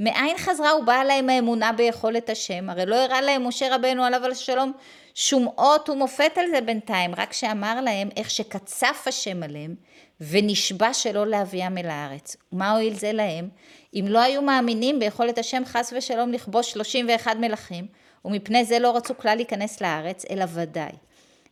מאין 0.03 0.37
חזרה 0.37 0.75
ובאה 0.75 1.03
להם 1.03 1.29
האמונה 1.29 1.71
ביכולת 1.71 2.29
השם? 2.29 2.69
הרי 2.69 2.85
לא 2.85 2.95
הראה 2.95 3.21
להם 3.21 3.47
משה 3.47 3.75
רבנו 3.75 4.03
עליו 4.03 4.25
על 4.25 4.31
השלום 4.31 4.71
שום 5.15 5.47
אות 5.57 5.89
ומופת 5.89 6.37
על 6.37 6.45
זה 6.51 6.61
בינתיים, 6.61 7.15
רק 7.17 7.33
שאמר 7.33 7.81
להם 7.81 8.09
איך 8.17 8.29
שקצף 8.29 9.03
השם 9.05 9.43
עליהם 9.43 9.75
ונשבע 10.21 10.93
שלא 10.93 11.27
להביאם 11.27 11.77
אל 11.77 11.89
הארץ. 11.89 12.35
מה 12.51 12.71
הועיל 12.71 12.93
זה 12.93 13.11
להם? 13.11 13.49
אם 13.93 14.05
לא 14.07 14.19
היו 14.19 14.41
מאמינים 14.41 14.99
ביכולת 14.99 15.37
השם 15.37 15.65
חס 15.65 15.93
ושלום 15.97 16.31
לכבוש 16.31 16.71
31 16.71 17.35
מלכים, 17.35 17.87
ומפני 18.25 18.65
זה 18.65 18.79
לא 18.79 18.95
רצו 18.95 19.17
כלל 19.17 19.35
להיכנס 19.35 19.81
לארץ, 19.81 20.25
אלא 20.29 20.45
ודאי. 20.53 20.91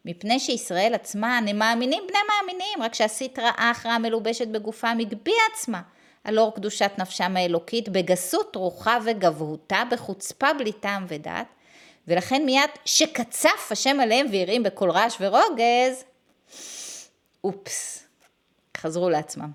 מפני 0.06 0.40
שישראל 0.40 0.94
עצמם 0.94 1.46
הם 1.50 1.60
מאמינים 1.60 2.04
בני 2.08 2.20
מאמינים, 2.30 2.82
רק 2.82 2.94
שהסטרא 2.94 3.52
אחרא 3.58 3.92
המלובשת 3.92 4.48
בגופם 4.48 4.98
הגביה 5.02 5.42
עצמה 5.54 5.82
על 6.24 6.40
אור 6.40 6.56
קדושת 6.56 6.92
נפשם 6.98 7.38
האלוקית 7.38 7.90
בגסות 7.90 8.56
רוחה 8.56 8.98
וגבהותה, 9.06 9.84
בחוצפה 9.92 10.54
בלי 10.54 10.72
טעם 10.72 11.06
ודעת, 11.08 11.48
ולכן 12.08 12.46
מיד 12.46 12.70
שקצף 12.86 13.72
השם 13.72 14.00
עליהם 14.00 14.26
והרעים 14.32 14.64
בקול 14.64 14.92
רעש 14.92 15.18
ורוגז, 15.20 16.04
אופס, 17.44 18.08
חזרו 18.78 19.10
לעצמם. 19.10 19.52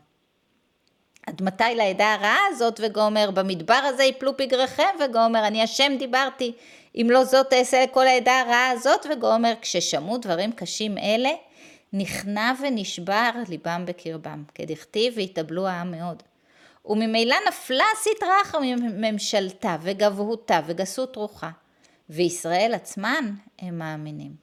עד 1.26 1.42
מתי 1.42 1.74
לעדה 1.74 2.14
הרעה 2.14 2.38
הזאת, 2.48 2.80
וגומר, 2.82 3.30
במדבר 3.30 3.74
הזה 3.74 4.04
יפלו 4.04 4.36
פגריכם, 4.36 4.82
וגומר, 5.04 5.46
אני 5.46 5.62
השם 5.62 5.92
דיברתי, 5.98 6.52
אם 6.94 7.06
לא 7.10 7.24
זאת 7.24 7.52
אעשה 7.52 7.82
לכל 7.82 8.06
העדה 8.06 8.40
הרעה 8.40 8.70
הזאת, 8.70 9.06
וגומר, 9.10 9.52
כששמעו 9.60 10.18
דברים 10.18 10.52
קשים 10.52 10.98
אלה, 10.98 11.30
נכנע 11.92 12.52
ונשבר 12.62 13.30
ליבם 13.48 13.82
בקרבם, 13.86 14.44
כדכתיב 14.54 15.14
והתאבלו 15.16 15.66
העם 15.66 15.90
מאוד. 15.90 16.22
וממילא 16.86 17.36
נפלה 17.48 17.84
סטרא 17.96 18.42
אחרא 18.42 18.60
מממשלתה 18.60 19.76
וגבהותה 19.82 20.60
וגסות 20.66 21.16
רוחה, 21.16 21.50
וישראל 22.10 22.74
עצמן 22.74 23.34
הם 23.58 23.78
מאמינים. 23.78 24.34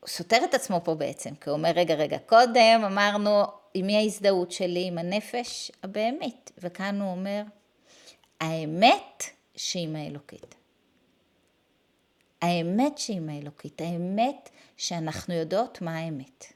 הוא 0.00 0.08
סותר 0.08 0.38
את 0.44 0.54
עצמו 0.54 0.80
פה 0.84 0.94
בעצם, 0.94 1.34
כי 1.34 1.50
הוא 1.50 1.56
אומר, 1.56 1.70
רגע, 1.70 1.94
רגע, 1.94 2.18
קודם 2.18 2.80
אמרנו, 2.86 3.42
עם 3.74 3.86
מי 3.86 3.96
ההזדהות 3.96 4.52
שלי? 4.52 4.86
עם 4.86 4.98
הנפש 4.98 5.72
הבהמית. 5.82 6.52
וכאן 6.58 7.00
הוא 7.00 7.10
אומר, 7.10 7.42
האמת 8.40 9.24
שעם 9.56 9.96
האלוקית. 9.96 10.54
האמת 12.42 12.98
שהיא 12.98 13.20
מהאלוקית, 13.20 13.80
האמת 13.80 14.50
שאנחנו 14.76 15.34
יודעות 15.34 15.82
מה 15.82 15.96
האמת, 15.98 16.52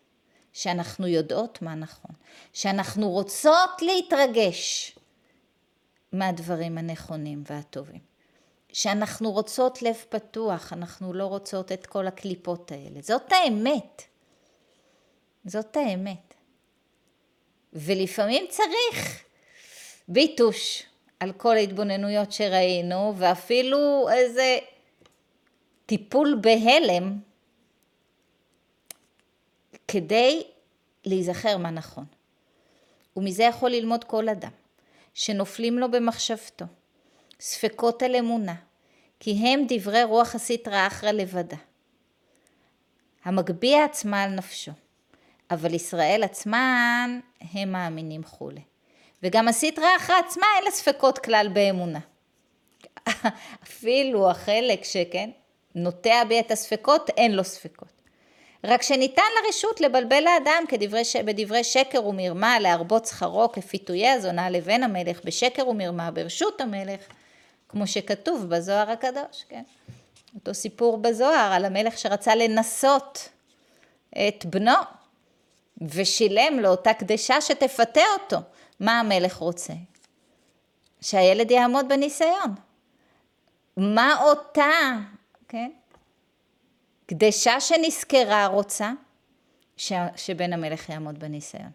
שאנחנו 0.52 1.06
יודעות 1.06 1.62
מה 1.62 1.74
נכון, 1.74 2.10
שאנחנו 2.52 3.10
רוצות 3.10 3.82
להתרגש 3.82 4.94
מהדברים 6.12 6.78
הנכונים 6.78 7.42
והטובים, 7.46 8.00
שאנחנו 8.72 9.32
רוצות 9.32 9.82
לב 9.82 10.04
פתוח, 10.08 10.72
אנחנו 10.72 11.12
לא 11.12 11.26
רוצות 11.26 11.72
את 11.72 11.86
כל 11.86 12.06
הקליפות 12.06 12.72
האלה. 12.72 13.00
זאת 13.02 13.32
האמת. 13.32 14.02
זאת 15.44 15.76
האמת. 15.76 16.34
ולפעמים 17.72 18.46
צריך 18.48 19.24
ביטוש 20.08 20.82
על 21.20 21.32
כל 21.32 21.56
ההתבוננויות 21.56 22.32
שראינו, 22.32 23.14
ואפילו 23.16 24.08
איזה 24.12 24.58
טיפול 25.86 26.38
בהלם 26.40 27.18
כדי 29.88 30.42
להיזכר 31.04 31.56
מה 31.56 31.70
נכון. 31.70 32.04
ומזה 33.16 33.42
יכול 33.42 33.70
ללמוד 33.70 34.04
כל 34.04 34.28
אדם, 34.28 34.50
שנופלים 35.14 35.78
לו 35.78 35.90
במחשבתו, 35.90 36.64
ספקות 37.40 38.02
על 38.02 38.16
אמונה, 38.16 38.54
כי 39.20 39.30
הם 39.30 39.64
דברי 39.68 40.04
רוח 40.04 40.34
הסטרא 40.34 40.86
אחרא 40.86 41.10
לבדה. 41.10 41.56
המגביה 43.24 43.84
עצמה 43.84 44.22
על 44.22 44.30
נפשו, 44.30 44.72
אבל 45.50 45.74
ישראל 45.74 46.22
עצמן 46.22 47.20
הם 47.40 47.72
מאמינים 47.72 48.22
כולי. 48.22 48.62
וגם 49.22 49.48
הסטרא 49.48 49.96
אחרא 49.96 50.14
עצמה 50.26 50.46
אין 50.56 50.64
לה 50.64 50.70
ספקות 50.70 51.18
כלל 51.18 51.48
באמונה. 51.52 52.00
אפילו 53.62 54.30
החלק 54.30 54.84
שכן, 54.84 55.30
נוטע 55.74 56.24
בי 56.28 56.40
את 56.40 56.50
הספקות, 56.50 57.10
אין 57.10 57.32
לו 57.32 57.44
ספקות. 57.44 58.01
רק 58.64 58.82
שניתן 58.82 59.22
לרשות 59.44 59.80
לבלבל 59.80 60.26
האדם 60.26 60.64
כדברי 60.68 61.04
ש... 61.04 61.16
בדברי 61.16 61.64
שקר 61.64 62.06
ומרמה, 62.06 62.60
להרבות 62.60 63.06
שכרו 63.06 63.52
כפיתויי 63.52 64.10
הזונה 64.10 64.50
לבן 64.50 64.82
המלך, 64.82 65.20
בשקר 65.24 65.68
ומרמה 65.68 66.10
ברשות 66.10 66.60
המלך, 66.60 67.00
כמו 67.68 67.86
שכתוב 67.86 68.48
בזוהר 68.48 68.90
הקדוש, 68.90 69.44
כן? 69.48 69.62
אותו 70.34 70.54
סיפור 70.54 70.98
בזוהר 70.98 71.52
על 71.52 71.64
המלך 71.64 71.98
שרצה 71.98 72.34
לנסות 72.34 73.28
את 74.10 74.46
בנו, 74.46 74.72
ושילם 75.88 76.58
לו 76.60 76.68
אותה 76.68 76.94
קדשה 76.94 77.40
שתפתה 77.40 78.00
אותו. 78.20 78.36
מה 78.80 79.00
המלך 79.00 79.36
רוצה? 79.36 79.72
שהילד 81.00 81.50
יעמוד 81.50 81.88
בניסיון. 81.88 82.54
מה 83.76 84.22
אותה, 84.22 84.92
כן? 85.48 85.70
קדשה 87.12 87.60
שנזכרה 87.60 88.46
רוצה 88.46 88.92
ש... 89.76 89.92
שבן 90.16 90.52
המלך 90.52 90.88
יעמוד 90.88 91.18
בניסיון. 91.18 91.70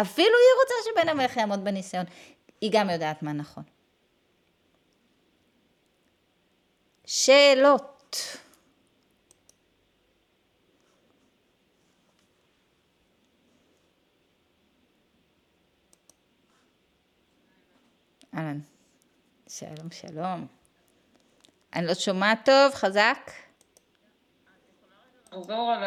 אפילו 0.00 0.26
היא 0.26 0.62
רוצה 0.62 0.74
שבן 0.90 1.08
המלך 1.08 1.36
יעמוד 1.36 1.64
בניסיון. 1.64 2.04
היא 2.60 2.70
גם 2.72 2.90
יודעת 2.90 3.22
מה 3.22 3.32
נכון. 3.32 3.62
שאלות. 7.04 8.16
אהלן. 18.34 18.60
שלום, 19.48 19.90
שלום. 19.90 20.46
אני 21.74 21.86
לא 21.86 21.94
שומעת 21.94 22.38
טוב, 22.44 22.74
חזק. 22.74 23.47
לחזור 25.38 25.72
על 25.72 25.82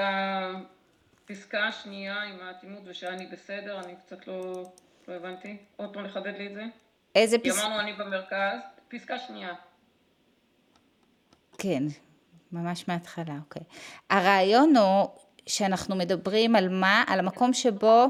הפסקה 1.24 1.68
השנייה 1.68 2.24
עם 2.24 2.40
האטימות 2.42 2.82
ושאני 2.86 3.28
בסדר, 3.28 3.80
אני 3.80 3.96
קצת 4.06 4.28
לא, 4.28 4.64
לא 5.08 5.14
הבנתי. 5.14 5.58
עוד 5.78 5.94
פעם 5.94 6.06
לחדד 6.06 6.34
לי 6.38 6.48
את 6.48 6.54
זה. 6.54 6.64
איזה 7.16 7.38
כי 7.40 7.50
פסקה? 7.50 7.66
אמרנו 7.66 7.80
אני 7.80 7.94
במרכז, 7.94 8.60
פסקה 8.88 9.20
שנייה. 9.20 9.54
כן, 11.58 11.84
ממש 12.52 12.88
מההתחלה, 12.88 13.34
אוקיי. 13.46 13.62
הרעיון 14.10 14.78
הוא 14.78 15.10
שאנחנו 15.48 15.96
מדברים 15.96 16.56
על 16.56 16.70
מה? 16.70 17.04
על 17.08 17.20
המקום 17.20 17.54
שבו 17.54 18.06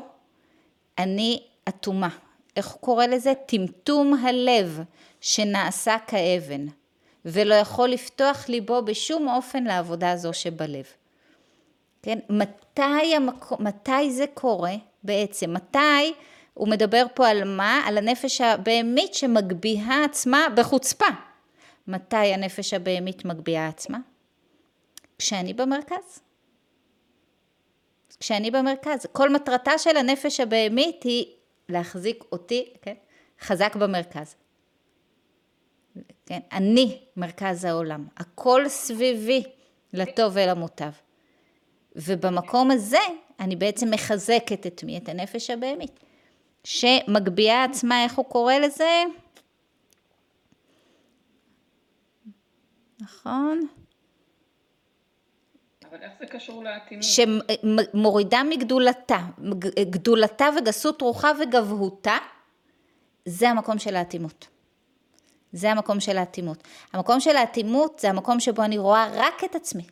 אני 0.98 1.44
אטומה. 1.70 2.10
איך 2.56 2.68
הוא 2.68 2.82
קורא 2.82 3.06
לזה? 3.06 3.34
טמטום 3.46 4.14
הלב 4.14 4.80
שנעשה 5.22 5.98
כאבן, 6.08 6.66
ולא 7.26 7.56
יכול 7.56 7.90
לפתוח 7.90 8.50
ליבו 8.50 8.82
בשום 8.86 9.28
אופן 9.28 9.64
לעבודה 9.64 10.16
זו 10.16 10.34
שבלב. 10.34 10.86
כן? 12.02 12.20
מתי, 12.30 13.16
המקום, 13.16 13.58
מתי 13.64 14.12
זה 14.12 14.26
קורה 14.34 14.74
בעצם? 15.04 15.54
מתי 15.54 16.14
הוא 16.54 16.68
מדבר 16.68 17.06
פה 17.14 17.28
על 17.28 17.44
מה? 17.44 17.82
על 17.86 17.98
הנפש 17.98 18.42
הבהמית 18.42 19.14
שמגביהה 19.14 20.04
עצמה 20.06 20.48
בחוצפה. 20.56 21.06
מתי 21.88 22.16
הנפש 22.16 22.74
הבהמית 22.74 23.26
מגביהה 23.26 23.68
עצמה? 23.68 23.98
כשאני 25.18 25.54
במרכז. 25.54 26.20
כשאני 28.20 28.52
במרכז. 28.52 29.06
כל 29.12 29.30
מטרתה 29.30 29.78
של 29.78 29.98
הנפש 29.98 30.40
הבהמית 30.40 31.04
היא 31.04 31.26
להחזיק 31.70 32.24
אותי, 32.32 32.74
כן? 32.82 32.94
חזק 33.42 33.76
במרכז. 33.76 34.36
כן? 36.26 36.40
אני 36.52 37.02
מרכז 37.18 37.66
העולם. 37.66 38.08
הכל 38.18 38.70
סביבי, 38.70 39.44
לטוב 39.94 40.32
ולמוטב. 40.36 40.92
ובמקום 41.96 42.72
הזה 42.72 43.00
אני 43.40 43.56
בעצם 43.56 43.92
מחזקת 43.92 44.68
את 44.68 44.84
מי? 44.84 44.98
את 44.98 45.10
הנפש 45.10 45.50
הבהמית. 45.50 46.00
שמגביהה 46.64 47.64
עצמה, 47.64 48.04
איך 48.04 48.16
הוא 48.16 48.26
קורא 48.26 48.54
לזה? 48.54 49.04
נכון? 53.02 53.68
אבל 55.90 55.98
איך 56.02 56.12
זה 56.20 56.26
קשור 56.26 56.64
לאטימות? 56.64 57.04
שמורידה 57.04 58.44
מגדולתה, 58.44 59.20
גדולתה 59.80 60.50
וגסות 60.58 61.02
רוחה 61.02 61.32
וגבהותה, 61.42 62.18
זה 63.26 63.50
המקום 63.50 63.80
של 63.80 63.96
האטימות. 63.96 64.48
זה 65.54 65.72
המקום 65.72 66.00
של 66.00 66.18
האטימות. 66.18 66.68
המקום 66.94 67.20
של 67.20 67.36
האטימות 67.36 68.00
זה 68.00 68.10
המקום 68.10 68.40
שבו 68.40 68.64
אני 68.64 68.78
רואה 68.78 69.08
רק 69.14 69.44
את 69.44 69.56
עצמי. 69.56 69.84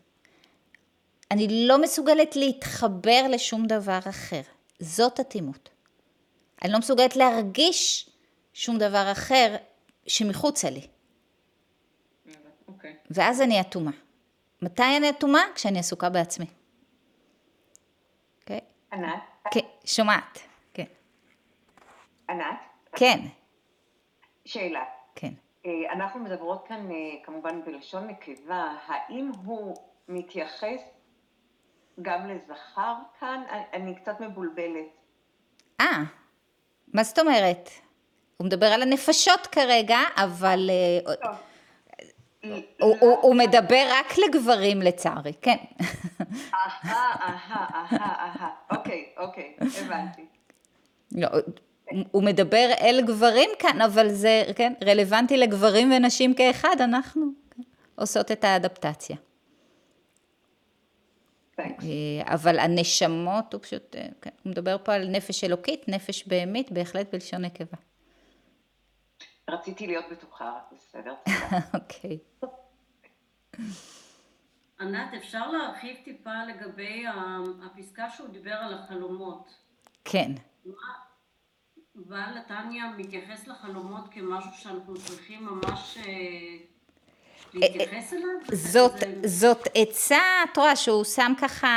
אני 1.31 1.67
לא 1.67 1.81
מסוגלת 1.81 2.35
להתחבר 2.35 3.25
לשום 3.29 3.67
דבר 3.67 3.99
אחר. 4.09 4.41
זאת 4.79 5.19
אטימות. 5.19 5.69
אני 6.63 6.71
לא 6.71 6.79
מסוגלת 6.79 7.15
להרגיש 7.15 8.09
שום 8.53 8.77
דבר 8.77 9.11
אחר 9.11 9.55
שמחוצה 10.07 10.69
לי. 10.69 10.87
אוקיי. 12.67 12.95
ואז 13.11 13.41
אני 13.41 13.61
אטומה. 13.61 13.91
מתי 14.61 14.97
אני 14.97 15.09
אטומה? 15.09 15.41
כשאני 15.55 15.79
עסוקה 15.79 16.09
בעצמי. 16.09 16.45
אוקיי? 18.41 18.59
ענת, 18.93 19.13
כן, 19.51 19.59
שומעת. 19.85 20.39
כן. 20.73 20.85
ענת, 22.29 22.59
כן, 22.95 23.19
שאלה. 24.45 24.83
כן. 25.15 25.33
אה, 25.65 25.71
אנחנו 25.93 26.19
מדברות 26.19 26.67
כאן 26.67 26.91
אה, 26.91 26.95
כמובן 27.23 27.61
בלשון 27.65 28.07
נקבה, 28.07 28.75
האם 28.87 29.31
הוא 29.45 29.75
מתייחס 30.07 30.98
גם 32.01 32.27
לזכר 32.29 32.93
כאן? 33.19 33.41
אני- 33.51 33.61
אני 33.73 33.95
קצת 33.95 34.19
מבולבלת. 34.19 34.85
אה, 35.81 36.03
מה 36.93 37.03
זאת 37.03 37.19
אומרת? 37.19 37.69
הוא 38.37 38.45
מדבר 38.45 38.65
על 38.65 38.81
הנפשות 38.81 39.47
כרגע, 39.47 39.97
אבל 40.15 40.69
אה, 40.69 41.15
טוב. 41.15 41.35
הוא, 42.81 42.95
הוא, 42.99 43.17
הוא 43.21 43.35
מדבר 43.35 43.85
רק 43.89 44.13
לגברים 44.17 44.81
לצערי, 44.81 45.33
כן. 45.41 45.57
אהה, 46.53 46.79
אהה, 46.93 47.67
אהה, 47.73 47.97
אהה. 48.01 48.49
אוקיי, 48.71 49.05
אוקיי, 49.17 49.55
הבנתי. 49.81 50.25
לא, 51.11 51.27
הוא 52.11 52.23
מדבר 52.23 52.69
אל 52.81 53.01
גברים 53.07 53.49
כאן, 53.59 53.81
אבל 53.81 54.09
זה, 54.09 54.43
כן, 54.55 54.73
רלוונטי 54.85 55.37
לגברים 55.37 55.91
ונשים 55.91 56.33
כאחד, 56.33 56.75
אנחנו 56.81 57.25
כן, 57.55 57.61
עושות 57.95 58.31
את 58.31 58.43
האדפטציה. 58.43 59.15
אה, 61.63 62.33
אבל 62.33 62.59
הנשמות, 62.59 63.53
הוא 63.53 63.61
פשוט, 63.61 63.95
אה, 63.95 64.07
כן, 64.21 64.29
הוא 64.43 64.51
מדבר 64.51 64.77
פה 64.83 64.93
על 64.93 65.07
נפש 65.07 65.43
אלוקית, 65.43 65.87
נפש 65.87 66.27
בהמית, 66.27 66.71
בהחלט 66.71 67.11
בלשון 67.11 67.45
נקבה. 67.45 67.77
רציתי 69.49 69.87
להיות 69.87 70.05
בטוחה, 70.11 70.59
בסדר. 70.71 71.13
אוקיי. 71.73 72.17
ענת, 74.79 75.13
אפשר 75.17 75.51
להרחיב 75.51 75.97
טיפה 76.03 76.43
לגבי 76.43 77.05
הפסקה 77.65 78.09
שהוא 78.09 78.29
דיבר 78.29 78.53
על 78.53 78.73
החלומות. 78.73 79.55
כן. 80.05 80.31
בעל 81.95 82.37
נתניה 82.37 82.91
מתייחס 82.97 83.47
לחלומות 83.47 84.03
כמשהו 84.11 84.51
שאנחנו 84.53 84.93
צריכים 84.97 85.45
ממש 85.45 85.97
אה, 85.97 86.57
להתייחס 87.53 88.13
אליו? 88.13 88.29
זאת, 88.53 88.91
זה- 88.99 89.27
זאת 89.27 89.67
עצה, 89.75 90.17
את 90.51 90.57
רואה 90.57 90.75
שהוא 90.75 91.03
שם 91.03 91.31
ככה, 91.41 91.67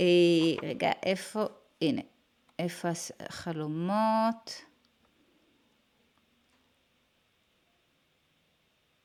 אה, 0.00 0.04
רגע, 0.68 0.90
איפה, 1.02 1.44
הנה, 1.82 2.02
איפה 2.58 2.88
החלומות? 3.20 4.62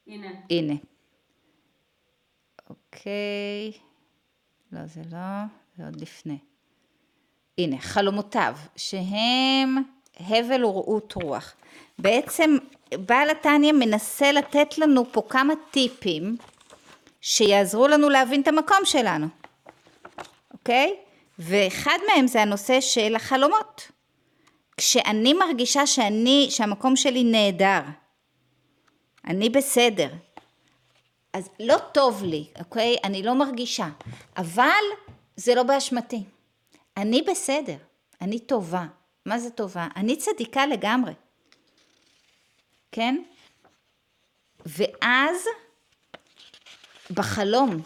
הנה, 0.08 0.28
הנה. 0.50 0.74
אוקיי, 2.70 3.72
לא, 4.72 4.86
זה 4.86 5.02
לא, 5.12 5.18
זה 5.78 5.86
עוד 5.86 6.02
לפני. 6.02 6.38
הנה, 7.58 7.78
חלומותיו, 7.80 8.56
שהם 8.76 9.76
הבל 10.20 10.66
ורעות 10.66 11.14
רוח. 11.14 11.56
בעצם 12.00 12.58
בעל 12.98 13.30
התניא 13.30 13.72
מנסה 13.72 14.32
לתת 14.32 14.78
לנו 14.78 15.12
פה 15.12 15.22
כמה 15.30 15.54
טיפים 15.72 16.38
שיעזרו 17.22 17.88
לנו 17.88 18.10
להבין 18.10 18.42
את 18.42 18.48
המקום 18.48 18.80
שלנו, 18.86 19.28
אוקיי? 20.54 20.96
ואחד 21.40 21.98
מהם 22.08 22.28
זה 22.28 22.42
הנושא 22.42 22.82
של 22.82 23.16
החלומות. 23.16 23.92
כשאני 24.78 25.34
מרגישה 25.34 25.88
שאני, 25.88 26.48
שהמקום 26.50 26.96
שלי 26.96 27.24
נהדר, 27.24 27.82
אני 29.28 29.50
בסדר, 29.50 30.10
אז 31.34 31.50
לא 31.60 31.78
טוב 31.78 32.24
לי, 32.24 32.46
אוקיי? 32.60 32.96
אני 33.04 33.24
לא 33.24 33.34
מרגישה, 33.34 33.88
אבל 34.38 34.84
זה 35.36 35.56
לא 35.56 35.64
באשמתי. 35.64 36.24
אני 36.98 37.22
בסדר, 37.22 37.78
אני 38.22 38.40
טובה. 38.40 38.86
מה 39.26 39.40
זה 39.40 39.50
טובה? 39.50 39.88
אני 39.96 40.16
צדיקה 40.16 40.66
לגמרי. 40.66 41.14
כן? 42.92 43.24
ואז, 44.66 45.46
בחלום, 47.12 47.82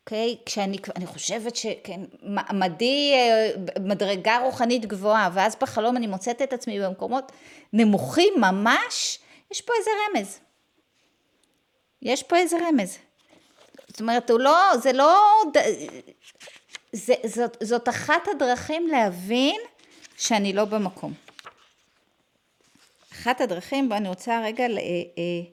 אוקיי? 0.00 0.36
כשאני 0.46 0.78
אני 0.96 1.06
חושבת 1.06 1.56
שכן, 1.56 2.00
מעמדי 2.22 3.12
אה, 3.14 3.50
מדרגה 3.80 4.38
רוחנית 4.38 4.86
גבוהה, 4.86 5.30
ואז 5.34 5.56
בחלום 5.60 5.96
אני 5.96 6.06
מוצאת 6.06 6.42
את 6.42 6.52
עצמי 6.52 6.80
במקומות 6.80 7.32
נמוכים 7.72 8.34
ממש, 8.36 9.18
יש 9.50 9.60
פה 9.60 9.72
איזה 9.78 9.90
רמז. 10.08 10.38
יש 12.02 12.22
פה 12.22 12.36
איזה 12.36 12.56
רמז. 12.68 12.98
זאת 13.88 14.00
אומרת, 14.00 14.30
הוא 14.30 14.40
לא, 14.40 14.76
זה 14.82 14.92
לא, 14.92 15.42
זה, 16.92 17.14
זאת, 17.26 17.56
זאת 17.62 17.88
אחת 17.88 18.28
הדרכים 18.28 18.86
להבין 18.86 19.60
שאני 20.16 20.52
לא 20.52 20.64
במקום. 20.64 21.12
אחת 23.12 23.40
הדרכים, 23.40 23.88
בואו 23.88 23.98
אני 23.98 24.08
רוצה 24.08 24.40
רגע 24.44 24.68
ל, 24.68 24.78
אה, 24.78 24.82
אה, 25.18 25.50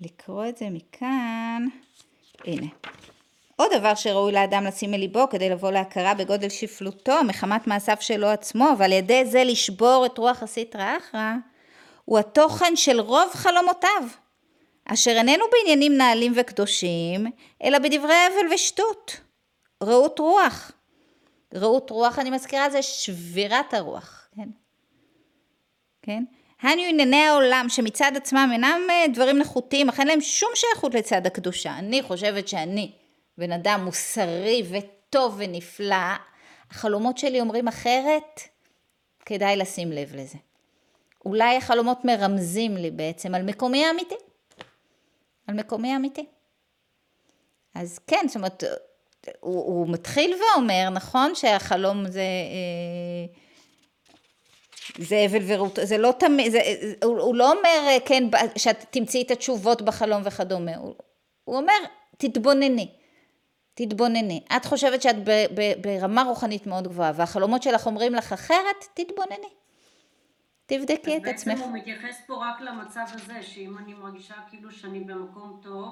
לקרוא 0.00 0.46
את 0.48 0.56
זה 0.56 0.70
מכאן, 0.70 1.66
הנה. 2.44 2.66
עוד 3.56 3.70
דבר 3.78 3.94
שראוי 3.94 4.32
לאדם 4.32 4.64
לשים 4.64 4.94
אל 4.94 4.98
ליבו 4.98 5.28
כדי 5.30 5.50
לבוא 5.50 5.70
להכרה 5.70 6.14
בגודל 6.14 6.48
שפלותו 6.48 7.24
מחמת 7.24 7.66
מעשיו 7.66 7.96
שלו 8.00 8.26
עצמו 8.26 8.68
ועל 8.78 8.92
ידי 8.92 9.24
זה 9.24 9.44
לשבור 9.44 10.06
את 10.06 10.18
רוח 10.18 10.42
הסטרא 10.42 10.96
אחרא 10.96 11.34
הוא 12.04 12.18
התוכן 12.18 12.76
של 12.76 13.00
רוב 13.00 13.30
חלומותיו 13.32 14.02
אשר 14.84 15.10
איננו 15.10 15.44
בעניינים 15.52 15.96
נעלים 15.96 16.32
וקדושים 16.36 17.26
אלא 17.64 17.78
בדברי 17.78 18.14
הבל 18.14 18.54
ושטות. 18.54 19.20
רעות 19.82 20.18
רוח. 20.18 20.72
רעות 21.54 21.90
רוח 21.90 22.18
אני 22.18 22.30
מזכירה 22.30 22.70
זה 22.70 22.82
שבירת 22.82 23.74
הרוח 23.74 24.28
כן? 24.36 24.48
כן 26.02 26.24
הניו 26.60 26.88
ענייני 26.88 27.24
העולם 27.24 27.66
שמצד 27.68 28.12
עצמם 28.16 28.50
אינם 28.52 28.80
דברים 29.12 29.38
נחותים 29.38 29.88
אך 29.88 30.00
אין 30.00 30.08
להם 30.08 30.20
שום 30.20 30.50
שייכות 30.54 30.94
לצד 30.94 31.26
הקדושה 31.26 31.78
אני 31.78 32.02
חושבת 32.02 32.48
שאני 32.48 32.92
בן 33.38 33.52
אדם 33.52 33.84
מוסרי 33.84 34.62
וטוב 34.70 35.34
ונפלא, 35.38 35.96
החלומות 36.70 37.18
שלי 37.18 37.40
אומרים 37.40 37.68
אחרת, 37.68 38.40
כדאי 39.26 39.56
לשים 39.56 39.92
לב 39.92 40.16
לזה. 40.16 40.38
אולי 41.24 41.56
החלומות 41.56 42.04
מרמזים 42.04 42.76
לי 42.76 42.90
בעצם 42.90 43.34
על 43.34 43.42
מקומי 43.42 43.84
האמיתי. 43.84 44.14
על 45.46 45.54
מקומי 45.54 45.92
האמיתי. 45.92 46.26
אז 47.74 47.98
כן, 48.06 48.24
זאת 48.26 48.36
אומרת, 48.36 48.64
הוא, 49.40 49.64
הוא 49.64 49.88
מתחיל 49.88 50.34
ואומר, 50.34 50.90
נכון 50.90 51.34
שהחלום 51.34 52.08
זה... 52.08 52.20
אה, 52.20 53.38
זה 54.98 55.26
אבל 55.30 55.38
ורות, 55.46 55.78
זה 55.82 55.98
לא 55.98 56.14
תמיד, 56.18 56.52
הוא, 57.04 57.20
הוא 57.20 57.34
לא 57.34 57.52
אומר, 57.52 57.98
כן, 58.04 58.24
שאת 58.56 58.84
תמצאי 58.90 59.22
את 59.22 59.30
התשובות 59.30 59.82
בחלום 59.82 60.22
וכדומה, 60.24 60.76
הוא, 60.76 60.94
הוא 61.44 61.56
אומר, 61.56 61.72
תתבונני. 62.16 62.94
תתבונני. 63.74 64.44
את 64.56 64.64
חושבת 64.64 65.02
שאת 65.02 65.24
ב, 65.24 65.30
ב, 65.30 65.72
ברמה 65.82 66.22
רוחנית 66.22 66.66
מאוד 66.66 66.88
גבוהה, 66.88 67.12
והחלומות 67.14 67.62
שלך 67.62 67.86
אומרים 67.86 68.14
לך 68.14 68.32
אחרת, 68.32 68.84
תתבונני. 68.94 69.48
תבדקי 70.66 71.16
את 71.16 71.26
עצמך. 71.26 71.54
בעצם 71.54 71.62
הוא 71.64 71.72
מתייחס 71.72 72.22
פה 72.26 72.34
רק 72.46 72.60
למצב 72.60 73.04
הזה, 73.08 73.42
שאם 73.42 73.78
אני 73.78 73.94
מרגישה 73.94 74.34
כאילו 74.50 74.70
שאני 74.70 75.00
במקום 75.00 75.60
טוב, 75.62 75.88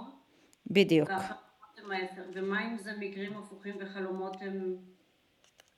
בדיוק. 0.67 1.11
ומה 2.35 2.65
אם 2.65 2.79
זה 2.79 2.93
מקרים 2.99 3.37
הפוכים 3.37 3.75
וחלומות 3.81 4.37
הם 4.41 4.77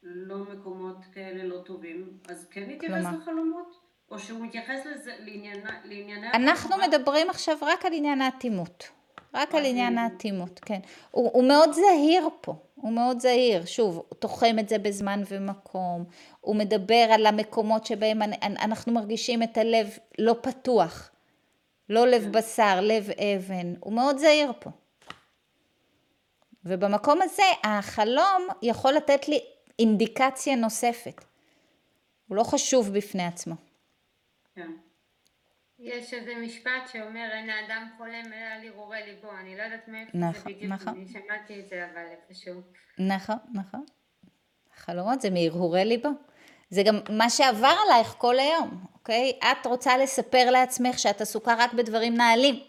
לא 0.03 0.39
מקומות 0.39 0.97
כאלה 1.13 1.45
לא 1.45 1.59
טובים, 1.65 2.19
אז 2.29 2.47
כן 2.51 2.65
נתייחס 2.71 3.05
לחלומות? 3.21 3.89
או 4.11 4.19
שהוא 4.19 4.41
מתייחס 4.41 4.87
לזה, 4.87 5.13
לענייני... 5.85 6.33
אנחנו 6.35 6.77
מדברים 6.77 7.31
עכשיו 7.31 7.57
רק 7.63 7.87
על 7.87 7.93
עניין 7.93 8.23
האטימות. 8.23 8.89
רק 9.35 9.55
על 9.55 9.65
עניין 9.65 9.99
האטימות, 9.99 10.61
כן. 10.61 10.81
הוא, 11.11 11.31
הוא 11.33 11.45
מאוד 11.45 11.73
זהיר 11.73 12.29
פה, 12.41 12.55
הוא 12.75 12.93
מאוד 12.93 13.21
זהיר. 13.21 13.65
שוב, 13.65 13.97
הוא 13.97 14.19
תוחם 14.19 14.57
את 14.61 14.69
זה 14.69 14.79
בזמן 14.79 15.23
ומקום, 15.29 16.05
הוא 16.41 16.57
מדבר 16.57 17.07
על 17.11 17.27
המקומות 17.27 17.87
שבהם 17.87 18.23
אנחנו 18.43 18.93
מרגישים 18.93 19.43
את 19.43 19.59
הלב 19.59 19.99
לא 20.19 20.37
פתוח, 20.43 21.11
לא 21.89 22.07
לב 22.07 22.23
כן. 22.23 22.33
בשר, 22.33 22.81
לב 22.83 23.11
אבן, 23.11 23.75
הוא 23.81 23.93
מאוד 23.93 24.19
זהיר 24.19 24.53
פה. 24.59 24.71
ובמקום 26.65 27.23
הזה 27.23 27.43
החלום 27.65 28.49
יכול 28.63 28.93
לתת 28.93 29.29
לי 29.29 29.41
אינדיקציה 29.79 30.57
נוספת. 30.57 31.25
הוא 32.29 32.37
לא 32.37 32.43
חשוב 32.45 32.93
בפני 32.93 33.25
עצמו. 33.27 33.55
כן. 34.55 34.71
יש 35.79 36.15
איזה 36.15 36.35
משפט 36.35 36.89
שאומר 36.93 37.29
אין 37.33 37.51
האדם 37.51 37.89
חולם 37.97 38.33
אלא 38.33 38.37
על 38.37 38.69
הרהורי 38.69 38.99
ליבו, 39.07 39.29
אני 39.41 39.57
לא 39.57 39.63
יודעת 39.63 39.89
מאיפה 39.89 40.19
נכון, 40.19 40.33
זה 40.33 40.45
בדיוק, 40.45 40.73
נכון. 40.73 40.89
אני 40.89 41.07
שמעתי 41.09 41.61
את 41.61 41.69
זה 41.69 41.87
אבל 41.93 42.03
איפשהו. 42.11 42.61
נכון, 42.99 43.37
נכון. 43.55 43.85
חלומות 44.77 45.21
זה 45.21 45.31
מהרהורי 45.31 45.85
ליבו. 45.85 46.09
זה 46.71 46.83
גם 46.83 47.01
מה 47.11 47.31
שעבר 47.31 47.75
עלייך 47.87 48.15
כל 48.19 48.39
היום, 48.39 48.85
אוקיי? 48.95 49.33
את 49.53 49.67
רוצה 49.67 49.99
לספר 49.99 50.51
לעצמך 50.51 50.99
שאת 50.99 51.21
עסוקה 51.21 51.55
רק 51.59 51.73
בדברים 51.73 52.15
נעלים. 52.15 52.61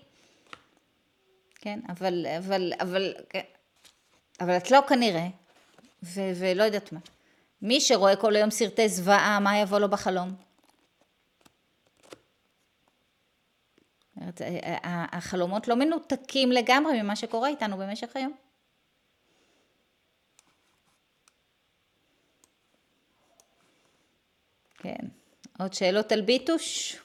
כן, 1.56 1.80
אבל, 1.90 2.26
אבל, 2.38 2.74
אבל, 2.82 3.14
כן. 3.30 3.44
אבל 4.42 4.58
את 4.58 4.72
לא 4.72 4.80
כנראה, 4.88 5.28
ו- 6.04 6.32
ולא 6.40 6.64
יודעת 6.64 6.92
מה. 6.92 7.00
מי 7.62 7.82
שרואה 7.82 8.16
כל 8.16 8.36
היום 8.36 8.52
סרטי 8.52 8.90
זוועה, 8.90 9.40
מה 9.40 9.58
יבוא 9.58 9.80
לו 9.80 9.90
בחלום? 9.90 10.36
החלומות 15.12 15.68
לא 15.68 15.76
מנותקים 15.76 16.52
לגמרי 16.52 17.02
ממה 17.02 17.16
שקורה 17.16 17.50
איתנו 17.50 17.78
במשך 17.78 18.16
היום. 18.16 18.36
כן, 24.78 25.08
עוד 25.60 25.74
שאלות 25.74 26.12
על 26.12 26.22
ביטוש? 26.22 26.98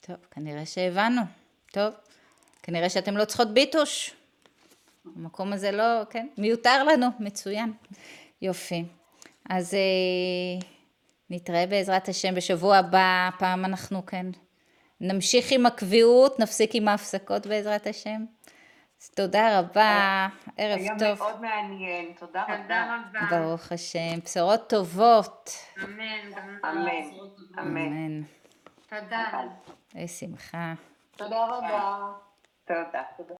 טוב, 0.00 0.16
כנראה 0.30 0.66
שהבנו. 0.66 1.22
טוב, 1.72 1.94
כנראה 2.64 2.88
שאתם 2.88 3.16
לא 3.16 3.24
צריכות 3.24 3.54
ביטוש. 3.54 4.14
המקום 5.16 5.52
הזה 5.52 5.70
לא, 5.70 6.04
כן, 6.10 6.26
מיותר 6.38 6.84
לנו, 6.84 7.06
מצוין. 7.20 7.72
יופי. 8.42 8.84
אז... 9.50 9.74
אה, 9.74 10.66
נתראה 11.30 11.66
בעזרת 11.66 12.08
השם 12.08 12.34
בשבוע 12.34 12.76
הבא, 12.76 13.30
פעם 13.38 13.64
אנחנו 13.64 14.06
כן 14.06 14.26
נמשיך 15.00 15.52
עם 15.52 15.66
הקביעות, 15.66 16.40
נפסיק 16.40 16.70
עם 16.74 16.88
ההפסקות 16.88 17.46
בעזרת 17.46 17.86
השם. 17.86 18.24
אז 19.02 19.10
תודה 19.10 19.58
רבה, 19.58 20.28
ערב 20.56 20.78
היה 20.78 20.92
טוב. 20.92 21.02
היה 21.02 21.14
מאוד 21.14 21.40
מעניין, 21.40 22.12
תודה 22.18 22.42
רבה. 22.42 22.62
תודה 22.62 22.96
רבה. 23.10 23.20
ברוך 23.30 23.72
השם, 23.72 24.20
בשורות 24.24 24.68
טובות. 24.68 25.50
אמן. 25.84 26.04
אמן. 26.64 26.88
אמן. 27.58 28.22
תודה. 28.88 29.40
בשמחה. 29.94 30.74
תודה 31.16 31.44
רבה. 31.44 32.12
תודה. 32.66 33.34